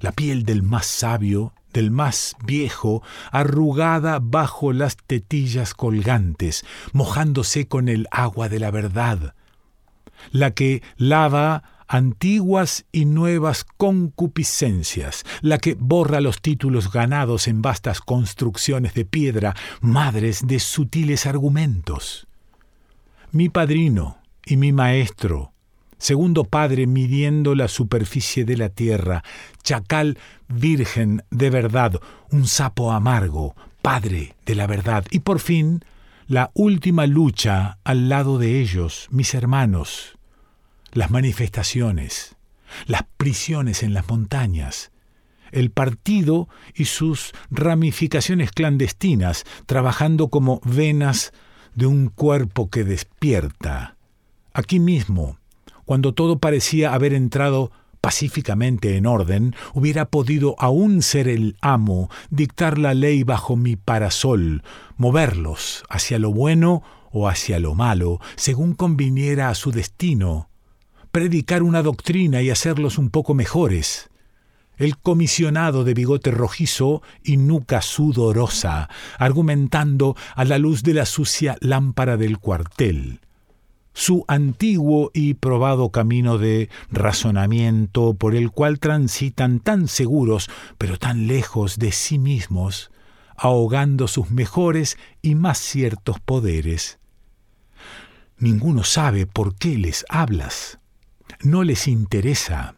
La 0.01 0.13
piel 0.13 0.45
del 0.45 0.63
más 0.63 0.87
sabio, 0.87 1.53
del 1.75 1.91
más 1.91 2.37
viejo, 2.43 3.03
arrugada 3.33 4.19
bajo 4.19 4.73
las 4.73 4.97
tetillas 4.97 5.75
colgantes, 5.75 6.65
mojándose 6.95 7.69
con 7.69 7.91
el 7.91 8.09
agua 8.11 8.49
de 8.49 8.61
la 8.61 8.71
verdad, 8.71 9.35
la 10.31 10.53
que 10.53 10.83
lava 10.97 11.76
antiguas 11.89 12.85
y 12.93 13.05
nuevas 13.05 13.65
concupiscencias, 13.65 15.25
la 15.41 15.59
que 15.59 15.77
borra 15.79 16.21
los 16.21 16.41
títulos 16.41 16.91
ganados 16.91 17.49
en 17.49 17.63
vastas 17.63 18.01
construcciones 18.01 18.95
de 18.95 19.05
piedra, 19.05 19.55
madres 19.81 20.47
de 20.47 20.59
sutiles 20.61 21.27
argumentos. 21.27 22.27
Mi 23.33 23.49
padrino 23.49 24.19
y 24.45 24.57
mi 24.57 24.73
maestro, 24.73 25.53
Segundo 25.99 26.45
padre 26.45 26.87
midiendo 26.87 27.55
la 27.55 27.69
superficie 27.69 28.45
de 28.45 28.57
la 28.59 28.69
tierra, 28.69 29.25
chacal 29.63 30.19
virgen 30.47 31.23
de 31.31 31.49
verdad, 31.49 32.01
un 32.31 32.47
sapo 32.47 32.93
amargo, 32.93 33.57
padre 33.81 34.35
de 34.45 34.55
la 34.55 34.67
verdad. 34.67 35.07
Y 35.11 35.21
por 35.21 35.41
fin, 35.41 35.83
la 36.29 36.51
última 36.55 37.07
lucha 37.07 37.79
al 37.83 38.09
lado 38.09 38.39
de 38.39 38.61
ellos, 38.61 39.07
mis 39.11 39.33
hermanos, 39.35 40.16
las 40.93 41.11
manifestaciones, 41.11 42.37
las 42.87 43.03
prisiones 43.17 43.83
en 43.83 43.95
las 43.95 44.09
montañas, 44.09 44.91
el 45.53 45.71
partido 45.71 46.49
y 46.75 46.87
sus 46.87 47.33
ramificaciones 47.51 48.51
clandestinas, 48.51 49.45
trabajando 49.67 50.29
como 50.29 50.61
venas 50.65 51.33
de 51.75 51.87
un 51.87 52.09
cuerpo 52.09 52.71
que 52.71 52.85
despierta. 52.85 53.97
Aquí 54.53 54.81
mismo, 54.81 55.39
cuando 55.85 56.15
todo 56.15 56.39
parecía 56.39 56.95
haber 56.95 57.13
entrado 57.15 57.71
pacíficamente 58.01 58.97
en 58.97 59.07
orden, 59.07 59.55
hubiera 59.75 60.07
podido 60.07 60.55
aún 60.59 61.03
ser 61.03 61.29
el 61.29 61.57
amo, 61.61 62.09
dictar 62.31 62.79
la 62.79 62.95
ley 62.95 63.25
bajo 63.25 63.57
mi 63.57 63.77
parasol, 63.77 64.63
moverlos 64.97 65.85
hacia 65.89 66.19
lo 66.19 66.33
bueno 66.33 66.83
o 67.11 67.29
hacia 67.29 67.59
lo 67.59 67.75
malo, 67.75 68.21
según 68.37 68.75
conviniera 68.75 69.49
a 69.49 69.55
su 69.55 69.73
destino, 69.73 70.49
predicar 71.17 71.63
una 71.63 71.83
doctrina 71.83 72.43
y 72.43 72.51
hacerlos 72.51 72.99
un 72.99 73.09
poco 73.09 73.33
mejores. 73.33 74.11
El 74.77 74.99
comisionado 74.99 75.83
de 75.83 75.95
bigote 75.95 76.31
rojizo 76.31 77.01
y 77.25 77.39
nuca 77.39 77.81
sudorosa, 77.81 78.91
argumentando 79.19 80.15
a 80.35 80.45
la 80.45 80.59
luz 80.59 80.83
de 80.83 80.93
la 80.93 81.07
sucia 81.07 81.57
lámpara 81.63 82.19
del 82.19 82.37
cuartel 82.39 83.21
su 83.95 84.27
antiguo 84.29 85.11
y 85.15 85.33
probado 85.33 85.89
camino 85.89 86.37
de 86.37 86.69
razonamiento 86.91 88.13
por 88.13 88.35
el 88.35 88.51
cual 88.51 88.79
transitan 88.79 89.59
tan 89.59 89.89
seguros, 89.89 90.51
pero 90.77 90.99
tan 90.99 91.27
lejos 91.27 91.79
de 91.79 91.93
sí 91.93 92.19
mismos, 92.19 92.91
ahogando 93.37 94.07
sus 94.07 94.31
mejores 94.31 94.99
y 95.23 95.35
más 95.35 95.57
ciertos 95.57 96.21
poderes. 96.21 96.99
Ninguno 98.37 98.85
sabe 98.85 99.25
por 99.25 99.57
qué 99.57 99.79
les 99.79 100.05
hablas. 100.11 100.79
No 101.43 101.65
les 101.65 101.89
interesa. 101.89 102.77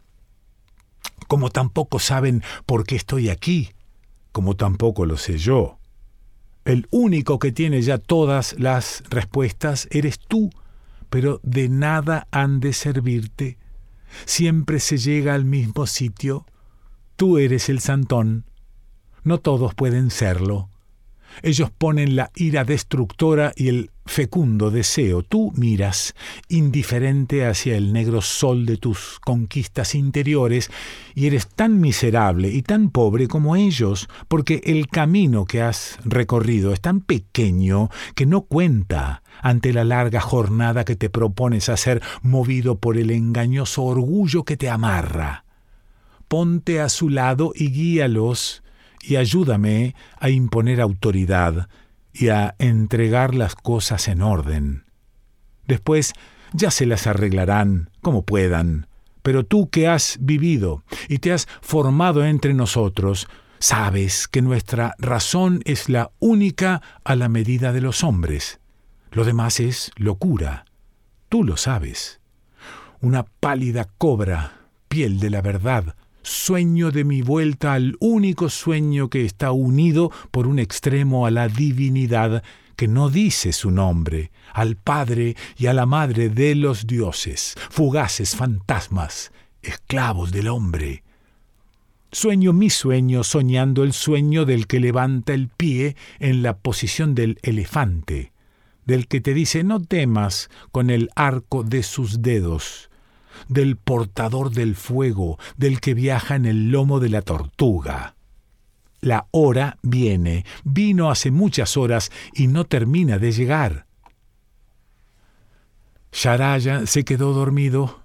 Como 1.27 1.51
tampoco 1.51 1.99
saben 1.99 2.43
por 2.67 2.85
qué 2.85 2.97
estoy 2.97 3.29
aquí, 3.29 3.71
como 4.33 4.57
tampoco 4.57 5.05
lo 5.07 5.17
sé 5.17 5.39
yo. 5.39 5.79
El 6.65 6.87
único 6.91 7.39
que 7.39 7.53
tiene 7.53 7.81
ya 7.83 7.99
todas 7.99 8.55
las 8.59 9.03
respuestas 9.09 9.89
eres 9.91 10.19
tú, 10.19 10.51
pero 11.11 11.41
de 11.43 11.69
nada 11.69 12.29
han 12.31 12.61
de 12.61 12.73
servirte. 12.73 13.59
Siempre 14.25 14.81
se 14.81 14.99
llega 14.99 15.35
al 15.35 15.45
mismo 15.45 15.87
sitio. 15.87 16.47
Tú 17.17 17.39
eres 17.39 17.69
el 17.69 17.81
santón. 17.81 18.45
No 19.25 19.39
todos 19.39 19.75
pueden 19.75 20.11
serlo. 20.11 20.71
Ellos 21.43 21.71
ponen 21.71 22.17
la 22.17 22.31
ira 22.35 22.65
destructora 22.65 23.53
y 23.57 23.69
el 23.69 23.91
fecundo 24.09 24.71
deseo. 24.71 25.23
Tú 25.23 25.53
miras, 25.55 26.15
indiferente 26.49 27.47
hacia 27.47 27.77
el 27.77 27.93
negro 27.93 28.23
sol 28.23 28.67
de 28.67 28.77
tus 28.77 29.21
conquistas 29.21 29.95
interiores, 29.95 30.71
y 31.15 31.27
eres 31.27 31.49
tan 31.49 31.81
miserable 31.81 32.49
y 32.49 32.63
tan 32.63 32.91
pobre 32.91 33.29
como 33.29 33.55
ellos, 33.55 34.09
porque 34.29 34.61
el 34.65 34.89
camino 34.89 35.45
que 35.45 35.63
has 35.63 35.99
recorrido 36.05 36.73
es 36.73 36.81
tan 36.81 37.01
pequeño 37.01 37.91
que 38.15 38.27
no 38.27 38.43
cuenta 38.43 39.23
ante 39.41 39.73
la 39.73 39.85
larga 39.85 40.21
jornada 40.21 40.85
que 40.85 40.97
te 40.97 41.11
propones 41.11 41.69
hacer 41.69 42.03
movido 42.23 42.79
por 42.79 42.97
el 42.97 43.11
engañoso 43.11 43.85
orgullo 43.85 44.45
que 44.45 44.57
te 44.57 44.69
amarra. 44.69 45.45
Ponte 46.27 46.81
a 46.81 46.89
su 46.89 47.09
lado 47.09 47.53
y 47.55 47.71
guíalos 47.71 48.63
y 49.03 49.17
ayúdame 49.17 49.95
a 50.19 50.31
imponer 50.31 50.81
autoridad 50.81 51.69
y 52.13 52.29
a 52.29 52.55
entregar 52.59 53.35
las 53.35 53.55
cosas 53.55 54.09
en 54.09 54.23
orden. 54.23 54.85
Después 55.67 56.13
ya 56.53 56.71
se 56.71 56.87
las 56.87 57.07
arreglarán 57.07 57.91
como 58.01 58.23
puedan, 58.23 58.87
pero 59.23 59.45
tú 59.45 59.69
que 59.69 59.89
has 59.89 60.19
vivido 60.21 60.83
y 61.09 61.19
te 61.19 61.33
has 61.33 61.47
formado 61.61 62.25
entre 62.25 62.55
nosotros, 62.55 63.29
sabes 63.59 64.29
que 64.29 64.43
nuestra 64.43 64.95
razón 64.99 65.61
es 65.65 65.89
la 65.89 66.11
única 66.19 66.81
a 67.05 67.15
la 67.15 67.29
medida 67.29 67.73
de 67.73 67.81
los 67.81 68.03
hombres. 68.03 68.61
Lo 69.11 69.25
demás 69.25 69.61
es 69.61 69.91
locura. 69.97 70.65
Tú 71.29 71.45
lo 71.45 71.57
sabes. 71.57 72.21
Una 73.01 73.25
pálida 73.25 73.87
cobra, 73.99 74.63
piel 74.89 75.21
de 75.21 75.31
la 75.31 75.43
verdad, 75.43 75.95
sueño 76.29 76.91
de 76.91 77.05
mi 77.05 77.23
vuelta 77.23 77.73
al 77.73 77.97
único 78.01 78.49
sueño 78.49 79.09
que 79.09 79.25
está 79.25 79.51
unido 79.53 80.13
por 80.31 80.47
un 80.47 80.59
extremo 80.59 81.27
a 81.27 81.31
la 81.31 81.49
divinidad 81.49 82.43
que 82.77 82.87
no 82.87 83.11
dice 83.11 83.53
su 83.53 83.73
nombre, 83.73 84.31
al 84.53 84.77
Padre 84.77 85.37
y 85.57 85.67
a 85.67 85.73
la 85.73 85.85
Madre 85.85 86.29
de 86.29 86.55
los 86.55 86.87
dioses, 86.87 87.57
fugaces 87.71 88.37
fantasmas, 88.37 89.33
esclavos 89.63 90.31
del 90.31 90.47
hombre. 90.49 91.03
Sueño 92.13 92.53
mi 92.53 92.71
sueño 92.71 93.25
soñando 93.25 93.83
el 93.83 93.93
sueño 93.93 94.45
del 94.45 94.67
que 94.67 94.81
levanta 94.81 95.35
el 95.35 95.49
pie 95.49 95.97
en 96.21 96.43
la 96.43 96.57
posición 96.57 97.15
del 97.15 97.39
elefante, 97.43 98.33
del 98.87 99.09
que 99.09 99.21
te 99.21 99.35
dice 99.35 99.65
no 99.65 99.83
temas 99.83 100.49
con 100.71 100.89
el 100.89 101.11
arco 101.17 101.65
de 101.65 101.83
sus 101.83 102.23
dedos, 102.23 102.88
del 103.49 103.77
portador 103.77 104.51
del 104.51 104.77
fuego, 104.77 105.39
del 105.57 105.81
que 105.81 105.95
viaja 105.95 106.37
en 106.37 106.45
el 106.45 106.71
lomo 106.71 107.01
de 107.01 107.09
la 107.09 107.23
tortuga. 107.23 108.15
La 109.01 109.29
hora 109.31 109.79
viene, 109.83 110.45
vino 110.65 111.11
hace 111.11 111.31
muchas 111.31 111.77
horas 111.77 112.11
y 112.35 112.49
no 112.49 112.65
termina 112.65 113.19
de 113.19 113.33
llegar. 113.33 113.87
Sharaya 116.13 116.87
se 116.87 117.05
quedó 117.05 117.33
dormido 117.33 118.01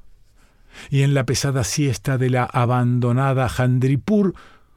y 0.89 1.01
en 1.01 1.13
la 1.13 1.25
pesada 1.25 1.63
siesta 1.63 2.17
de 2.17 2.29
la 2.29 2.43
abandonada 2.43 3.49
Jandripur 3.49 4.34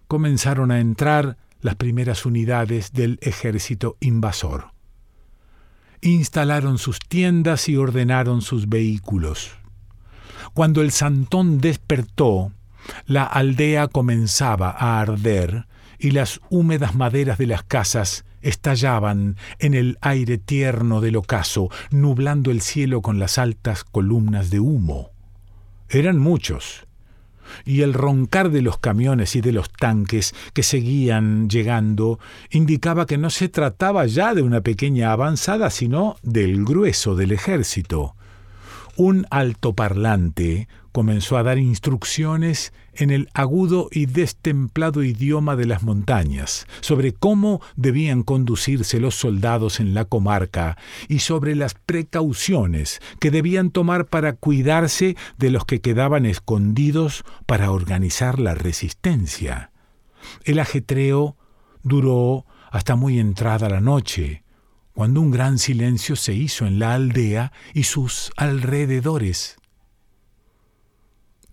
comenzaron 0.09 0.71
a 0.71 0.81
entrar 0.81 1.37
las 1.61 1.75
primeras 1.75 2.27
unidades 2.27 2.93
del 2.93 3.19
ejército 3.23 3.97
invasor. 4.01 4.71
Instalaron 6.01 6.79
sus 6.79 6.99
tiendas 7.01 7.69
y 7.69 7.77
ordenaron 7.77 8.43
sus 8.43 8.69
vehículos. 8.69 9.53
Cuando 10.55 10.83
el 10.83 10.91
santón 10.91 11.61
despertó, 11.61 12.53
la 13.07 13.25
aldea 13.25 13.89
comenzaba 13.89 14.71
a 14.71 15.01
arder 15.01 15.67
y 15.99 16.11
las 16.11 16.41
húmedas 16.51 16.95
maderas 16.95 17.39
de 17.39 17.47
las 17.47 17.63
casas 17.63 18.25
estallaban 18.43 19.37
en 19.59 19.75
el 19.75 19.99
aire 20.01 20.39
tierno 20.39 21.01
del 21.01 21.17
ocaso, 21.17 21.69
nublando 21.91 22.51
el 22.51 22.61
cielo 22.61 23.03
con 23.03 23.19
las 23.19 23.39
altas 23.39 23.83
columnas 23.83 24.51
de 24.51 24.61
humo. 24.61 25.11
Eran 25.89 26.19
muchos, 26.19 26.87
y 27.65 27.83
el 27.83 27.95
roncar 27.95 28.51
de 28.51 28.63
los 28.63 28.79
camiones 28.79 29.37
y 29.37 29.41
de 29.41 29.53
los 29.53 29.71
tanques 29.71 30.35
que 30.53 30.63
seguían 30.63 31.49
llegando 31.49 32.19
indicaba 32.51 33.07
que 33.07 33.19
no 33.19 33.31
se 33.31 33.49
trataba 33.49 34.07
ya 34.07 34.35
de 34.35 34.43
una 34.43 34.61
pequeña 34.61 35.13
avanzada, 35.13 35.71
sino 35.71 36.17
del 36.23 36.65
grueso 36.65 37.15
del 37.15 37.33
ejército. 37.33 38.15
Un 38.97 39.27
altoparlante 39.31 40.69
comenzó 40.93 41.37
a 41.37 41.43
dar 41.43 41.59
instrucciones 41.59 42.73
en 42.95 43.11
el 43.11 43.29
agudo 43.35 43.89
y 43.93 44.07
destemplado 44.07 45.03
idioma 45.03 45.55
de 45.55 45.67
las 45.67 45.83
montañas, 45.83 46.67
sobre 46.81 47.13
cómo 47.13 47.61
debían 47.77 48.23
conducirse 48.23 48.99
los 48.99 49.15
soldados 49.15 49.79
en 49.79 49.93
la 49.93 50.07
comarca 50.07 50.79
y 51.07 51.19
sobre 51.19 51.55
las 51.55 51.75
precauciones 51.75 53.01
que 53.21 53.31
debían 53.31 53.71
tomar 53.71 54.07
para 54.07 54.33
cuidarse 54.33 55.19
de 55.37 55.51
los 55.51 55.67
que 55.67 55.83
quedaban 55.83 56.25
escondidos 56.25 57.25
para 57.45 57.73
organizar 57.73 58.39
la 58.39 58.55
resistencia. 58.55 59.73
El 60.45 60.59
ajetreo 60.59 61.37
duró 61.83 62.47
hasta 62.71 62.97
muy 62.97 63.19
entrada 63.19 63.69
la 63.69 63.83
noche, 63.83 64.46
cuando 64.97 65.21
un 65.21 65.31
gran 65.31 65.59
silencio 65.59 66.17
se 66.17 66.33
hizo 66.33 66.67
en 66.67 66.79
la 66.79 66.95
aldea 66.95 67.53
y 67.75 67.83
sus 67.83 68.33
alrededores. 68.35 69.59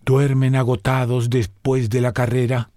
Duermen 0.02 0.56
agotados 0.56 1.28
después 1.28 1.90
de 1.90 2.00
la 2.00 2.14
carrera. 2.14 2.70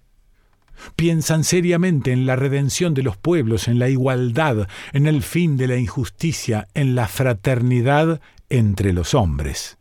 Piensan 0.98 1.46
seriamente 1.46 2.12
en 2.12 2.26
la 2.26 2.36
redención 2.36 2.94
de 2.94 3.02
los 3.02 3.16
pueblos, 3.16 3.70
en 3.70 3.80
la 3.80 3.88
igualdad, 3.88 4.68
en 4.92 5.08
el 5.08 5.24
fin 5.24 5.56
de 5.56 5.70
la 5.70 5.78
injusticia, 5.78 6.68
en 6.74 6.96
la 6.96 7.08
fraternidad 7.08 8.20
entre 8.50 8.92
los 8.92 9.14
hombres. 9.14 9.78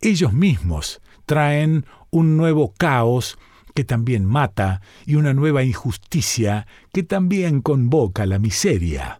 Ellos 0.00 0.32
mismos 0.32 1.00
traen 1.26 1.86
un 2.10 2.36
nuevo 2.36 2.72
caos 2.78 3.36
que 3.74 3.82
también 3.82 4.24
mata 4.24 4.80
y 5.06 5.16
una 5.16 5.34
nueva 5.34 5.64
injusticia 5.64 6.68
que 6.92 7.02
también 7.02 7.62
convoca 7.62 8.26
la 8.26 8.38
miseria. 8.38 9.18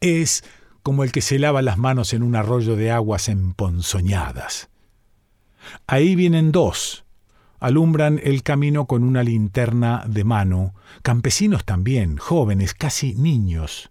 Es 0.00 0.44
como 0.82 1.04
el 1.04 1.12
que 1.12 1.20
se 1.20 1.38
lava 1.38 1.62
las 1.62 1.76
manos 1.76 2.14
en 2.14 2.22
un 2.22 2.34
arroyo 2.34 2.74
de 2.76 2.90
aguas 2.90 3.28
emponzoñadas. 3.28 4.70
Ahí 5.86 6.14
vienen 6.14 6.52
dos. 6.52 7.04
Alumbran 7.58 8.18
el 8.22 8.42
camino 8.42 8.86
con 8.86 9.04
una 9.04 9.22
linterna 9.22 10.04
de 10.06 10.24
mano, 10.24 10.74
campesinos 11.02 11.66
también, 11.66 12.16
jóvenes, 12.16 12.72
casi 12.72 13.14
niños. 13.14 13.90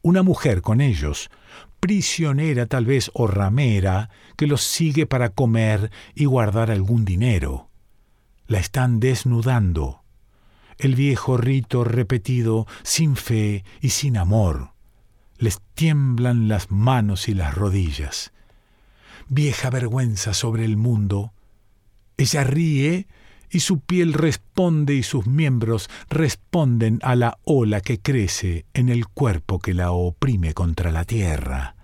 Una 0.00 0.22
mujer 0.22 0.62
con 0.62 0.80
ellos, 0.80 1.30
prisionera 1.78 2.64
tal 2.66 2.86
vez 2.86 3.10
o 3.12 3.26
ramera, 3.26 4.08
que 4.36 4.46
los 4.46 4.62
sigue 4.62 5.06
para 5.06 5.28
comer 5.28 5.90
y 6.14 6.24
guardar 6.24 6.70
algún 6.70 7.04
dinero. 7.04 7.68
La 8.46 8.58
están 8.58 8.98
desnudando. 8.98 10.02
El 10.78 10.94
viejo 10.94 11.36
rito 11.36 11.84
repetido, 11.84 12.66
sin 12.82 13.16
fe 13.16 13.64
y 13.82 13.90
sin 13.90 14.16
amor. 14.16 14.71
Les 15.42 15.58
tiemblan 15.74 16.46
las 16.46 16.70
manos 16.70 17.28
y 17.28 17.34
las 17.34 17.54
rodillas 17.54 18.32
vieja 19.32 19.70
vergüenza 19.70 20.34
sobre 20.34 20.64
el 20.64 20.76
mundo. 20.76 21.32
Ella 22.18 22.44
ríe 22.44 23.06
y 23.50 23.60
su 23.60 23.80
piel 23.80 24.12
responde 24.12 24.94
y 24.94 25.02
sus 25.02 25.26
miembros 25.26 25.88
responden 26.10 26.98
a 27.02 27.16
la 27.16 27.38
ola 27.44 27.80
que 27.80 27.98
crece 27.98 28.66
en 28.74 28.90
el 28.90 29.08
cuerpo 29.08 29.58
que 29.58 29.72
la 29.72 29.90
oprime 29.92 30.52
contra 30.52 30.92
la 30.92 31.04
tierra. 31.04 31.74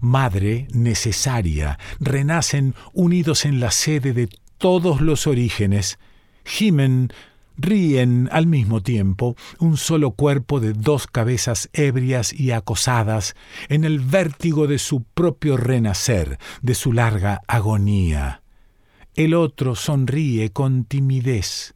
Madre 0.00 0.66
necesaria, 0.72 1.78
renacen 2.00 2.74
unidos 2.94 3.44
en 3.44 3.60
la 3.60 3.70
sede 3.70 4.14
de 4.14 4.28
todos 4.56 5.02
los 5.02 5.26
orígenes, 5.26 5.98
gimen 6.44 7.12
ríen 7.58 8.28
al 8.32 8.46
mismo 8.46 8.82
tiempo 8.82 9.36
un 9.58 9.76
solo 9.76 10.12
cuerpo 10.12 10.60
de 10.60 10.72
dos 10.72 11.06
cabezas 11.06 11.68
ebrias 11.74 12.32
y 12.32 12.52
acosadas 12.52 13.34
en 13.68 13.84
el 13.84 14.00
vértigo 14.00 14.66
de 14.66 14.78
su 14.78 15.02
propio 15.02 15.58
renacer, 15.58 16.38
de 16.62 16.74
su 16.74 16.92
larga 16.92 17.42
agonía. 17.46 18.42
El 19.14 19.34
otro 19.34 19.74
sonríe 19.74 20.50
con 20.50 20.84
timidez, 20.84 21.74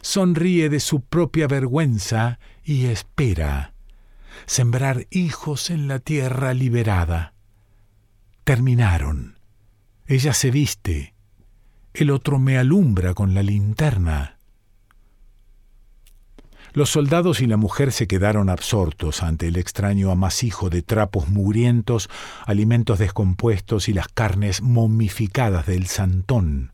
sonríe 0.00 0.68
de 0.68 0.80
su 0.80 1.02
propia 1.02 1.46
vergüenza 1.46 2.38
y 2.64 2.86
espera 2.86 3.74
sembrar 4.44 5.06
hijos 5.10 5.70
en 5.70 5.88
la 5.88 5.98
tierra 5.98 6.52
liberada. 6.52 7.32
Terminaron. 8.44 9.38
Ella 10.06 10.34
se 10.34 10.50
viste. 10.50 11.14
El 11.94 12.10
otro 12.10 12.38
me 12.38 12.58
alumbra 12.58 13.14
con 13.14 13.34
la 13.34 13.42
linterna. 13.42 14.35
Los 16.76 16.90
soldados 16.90 17.40
y 17.40 17.46
la 17.46 17.56
mujer 17.56 17.90
se 17.90 18.06
quedaron 18.06 18.50
absortos 18.50 19.22
ante 19.22 19.48
el 19.48 19.56
extraño 19.56 20.10
amasijo 20.10 20.68
de 20.68 20.82
trapos 20.82 21.30
mugrientos, 21.30 22.10
alimentos 22.44 22.98
descompuestos 22.98 23.88
y 23.88 23.94
las 23.94 24.08
carnes 24.08 24.60
momificadas 24.60 25.64
del 25.64 25.86
santón. 25.86 26.72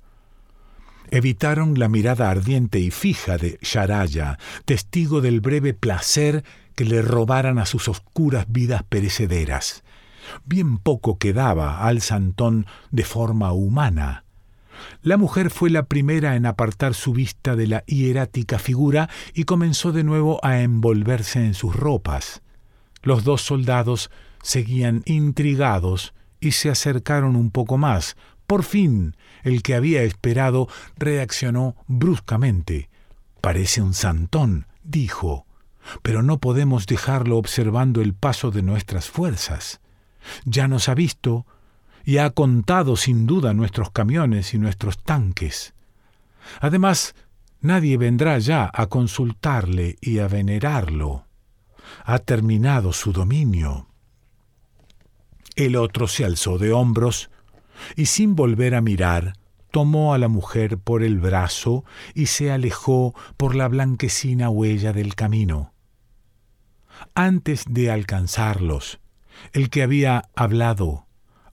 Evitaron 1.12 1.78
la 1.78 1.88
mirada 1.88 2.30
ardiente 2.30 2.80
y 2.80 2.90
fija 2.90 3.38
de 3.38 3.60
Sharaya, 3.62 4.40
testigo 4.64 5.20
del 5.20 5.40
breve 5.40 5.72
placer 5.72 6.42
que 6.74 6.84
le 6.84 7.00
robaran 7.00 7.60
a 7.60 7.64
sus 7.64 7.86
oscuras 7.86 8.46
vidas 8.48 8.82
perecederas. 8.82 9.84
Bien 10.44 10.78
poco 10.78 11.18
quedaba 11.18 11.86
al 11.86 12.00
santón 12.00 12.66
de 12.90 13.04
forma 13.04 13.52
humana. 13.52 14.24
La 15.02 15.16
mujer 15.16 15.50
fue 15.50 15.70
la 15.70 15.84
primera 15.84 16.36
en 16.36 16.46
apartar 16.46 16.94
su 16.94 17.12
vista 17.12 17.56
de 17.56 17.66
la 17.66 17.84
hierática 17.86 18.58
figura 18.58 19.08
y 19.34 19.44
comenzó 19.44 19.92
de 19.92 20.04
nuevo 20.04 20.38
a 20.44 20.60
envolverse 20.60 21.44
en 21.44 21.54
sus 21.54 21.74
ropas. 21.74 22.42
Los 23.02 23.24
dos 23.24 23.42
soldados 23.42 24.10
seguían 24.42 25.02
intrigados 25.06 26.14
y 26.40 26.52
se 26.52 26.70
acercaron 26.70 27.36
un 27.36 27.50
poco 27.50 27.78
más. 27.78 28.16
Por 28.46 28.64
fin, 28.64 29.16
el 29.42 29.62
que 29.62 29.74
había 29.74 30.02
esperado 30.02 30.68
reaccionó 30.96 31.76
bruscamente. 31.86 32.90
Parece 33.40 33.80
un 33.82 33.94
santón, 33.94 34.66
dijo, 34.82 35.46
pero 36.02 36.22
no 36.22 36.38
podemos 36.38 36.86
dejarlo 36.86 37.38
observando 37.38 38.00
el 38.02 38.14
paso 38.14 38.50
de 38.50 38.62
nuestras 38.62 39.08
fuerzas. 39.08 39.80
Ya 40.44 40.68
nos 40.68 40.88
ha 40.88 40.94
visto 40.94 41.46
y 42.04 42.18
ha 42.18 42.30
contado 42.30 42.96
sin 42.96 43.26
duda 43.26 43.54
nuestros 43.54 43.90
camiones 43.90 44.54
y 44.54 44.58
nuestros 44.58 45.02
tanques. 45.02 45.74
Además, 46.60 47.14
nadie 47.60 47.96
vendrá 47.96 48.38
ya 48.38 48.70
a 48.72 48.86
consultarle 48.86 49.96
y 50.00 50.18
a 50.18 50.28
venerarlo. 50.28 51.26
Ha 52.04 52.18
terminado 52.18 52.92
su 52.92 53.12
dominio. 53.12 53.88
El 55.54 55.76
otro 55.76 56.08
se 56.08 56.24
alzó 56.24 56.58
de 56.58 56.72
hombros 56.72 57.30
y 57.96 58.06
sin 58.06 58.34
volver 58.34 58.74
a 58.74 58.80
mirar, 58.80 59.34
tomó 59.70 60.14
a 60.14 60.18
la 60.18 60.28
mujer 60.28 60.78
por 60.78 61.02
el 61.02 61.18
brazo 61.18 61.84
y 62.14 62.26
se 62.26 62.50
alejó 62.50 63.14
por 63.36 63.54
la 63.54 63.68
blanquecina 63.68 64.48
huella 64.48 64.92
del 64.92 65.14
camino. 65.14 65.72
Antes 67.14 67.64
de 67.68 67.90
alcanzarlos, 67.90 69.00
el 69.52 69.70
que 69.70 69.82
había 69.82 70.28
hablado 70.34 71.06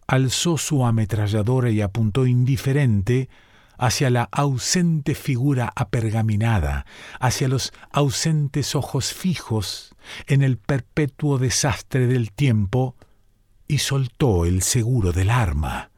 alzó 0.09 0.57
su 0.57 0.87
ametralladora 0.87 1.69
y 1.69 1.81
apuntó 1.81 2.25
indiferente 2.25 3.29
hacia 3.77 4.09
la 4.09 4.23
ausente 4.31 5.13
figura 5.13 5.71
apergaminada, 5.75 6.87
hacia 7.19 7.47
los 7.47 7.73
ausentes 7.91 8.73
ojos 8.73 9.13
fijos 9.13 9.95
en 10.25 10.41
el 10.41 10.57
perpetuo 10.57 11.37
desastre 11.37 12.07
del 12.07 12.31
tiempo, 12.31 12.95
y 13.67 13.77
soltó 13.77 14.45
el 14.45 14.63
seguro 14.63 15.11
del 15.11 15.29
arma. 15.29 15.91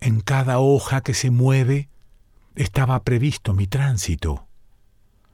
En 0.00 0.22
cada 0.22 0.60
hoja 0.60 1.02
que 1.02 1.12
se 1.12 1.30
mueve 1.30 1.90
estaba 2.54 3.04
previsto 3.04 3.52
mi 3.52 3.66
tránsito. 3.66 4.48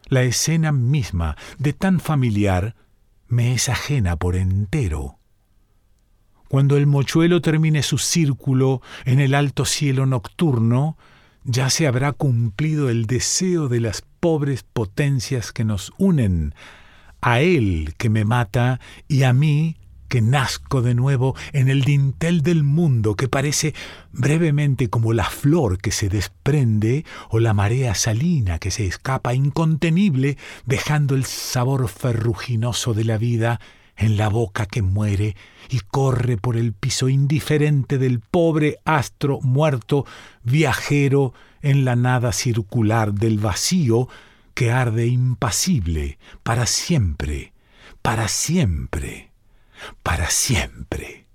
La 0.07 0.23
escena 0.23 0.73
misma, 0.73 1.37
de 1.59 1.75
tan 1.75 2.01
familiar, 2.01 2.75
me 3.29 3.55
es 3.55 3.69
ajena 3.69 4.17
por 4.17 4.35
entero. 4.35 5.21
Cuando 6.55 6.77
el 6.77 6.87
mochuelo 6.87 7.41
termine 7.41 7.83
su 7.83 7.99
círculo 7.99 8.81
en 9.07 9.19
el 9.19 9.35
alto 9.35 9.65
cielo 9.65 10.07
nocturno, 10.07 10.97
ya 11.43 11.69
se 11.69 11.89
habrá 11.89 12.13
cumplido 12.13 12.91
el 12.91 13.07
deseo 13.07 13.67
de 13.69 13.81
las 13.81 14.05
pobres 14.21 14.63
potencias 14.63 15.51
que 15.51 15.65
nos 15.65 15.93
unen, 15.99 16.55
a 17.21 17.41
él 17.41 17.95
que 17.99 18.09
me 18.09 18.25
mata 18.25 18.79
y 19.09 19.25
a 19.25 19.33
mí 19.33 19.79
que 20.07 20.23
nazco 20.23 20.81
de 20.81 20.95
nuevo 20.95 21.35
en 21.53 21.69
el 21.69 21.83
dintel 21.83 22.43
del 22.43 22.63
mundo 22.63 23.17
que 23.17 23.27
parece 23.27 23.75
brevemente 24.13 24.89
como 24.89 25.13
la 25.13 25.25
flor 25.25 25.79
que 25.79 25.91
se 25.91 26.09
desprende 26.09 27.05
o 27.31 27.41
la 27.41 27.53
marea 27.53 27.97
salina 27.97 28.61
que 28.61 28.71
se 28.71 28.87
escapa 28.87 29.35
incontenible 29.35 30.39
dejando 30.67 31.17
el 31.17 31.25
sabor 31.25 31.89
ferruginoso 31.89 32.95
de 32.95 33.03
la 33.03 33.19
vida 33.19 33.59
en 33.97 34.17
la 34.17 34.29
boca 34.29 34.67
que 34.67 34.83
muere 34.83 35.37
y 35.71 35.81
corre 35.81 36.37
por 36.37 36.57
el 36.57 36.73
piso 36.73 37.09
indiferente 37.09 37.99
del 37.99 38.21
pobre 38.21 38.79
astro 38.85 39.41
muerto 39.41 40.07
viajero 40.43 41.33
en 41.63 41.85
la 41.85 41.97
nada 41.97 42.33
circular 42.33 43.15
del 43.15 43.39
vacío 43.39 44.09
que 44.55 44.71
arde 44.71 45.07
impasible 45.07 46.19
para 46.43 46.67
siempre, 46.67 47.53
para 48.03 48.29
siempre 48.29 49.35
para 50.03 50.31
siempre. 50.31 51.27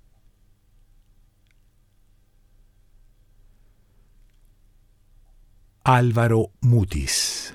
Álvaro 5.82 6.52
Mutis 6.60 7.54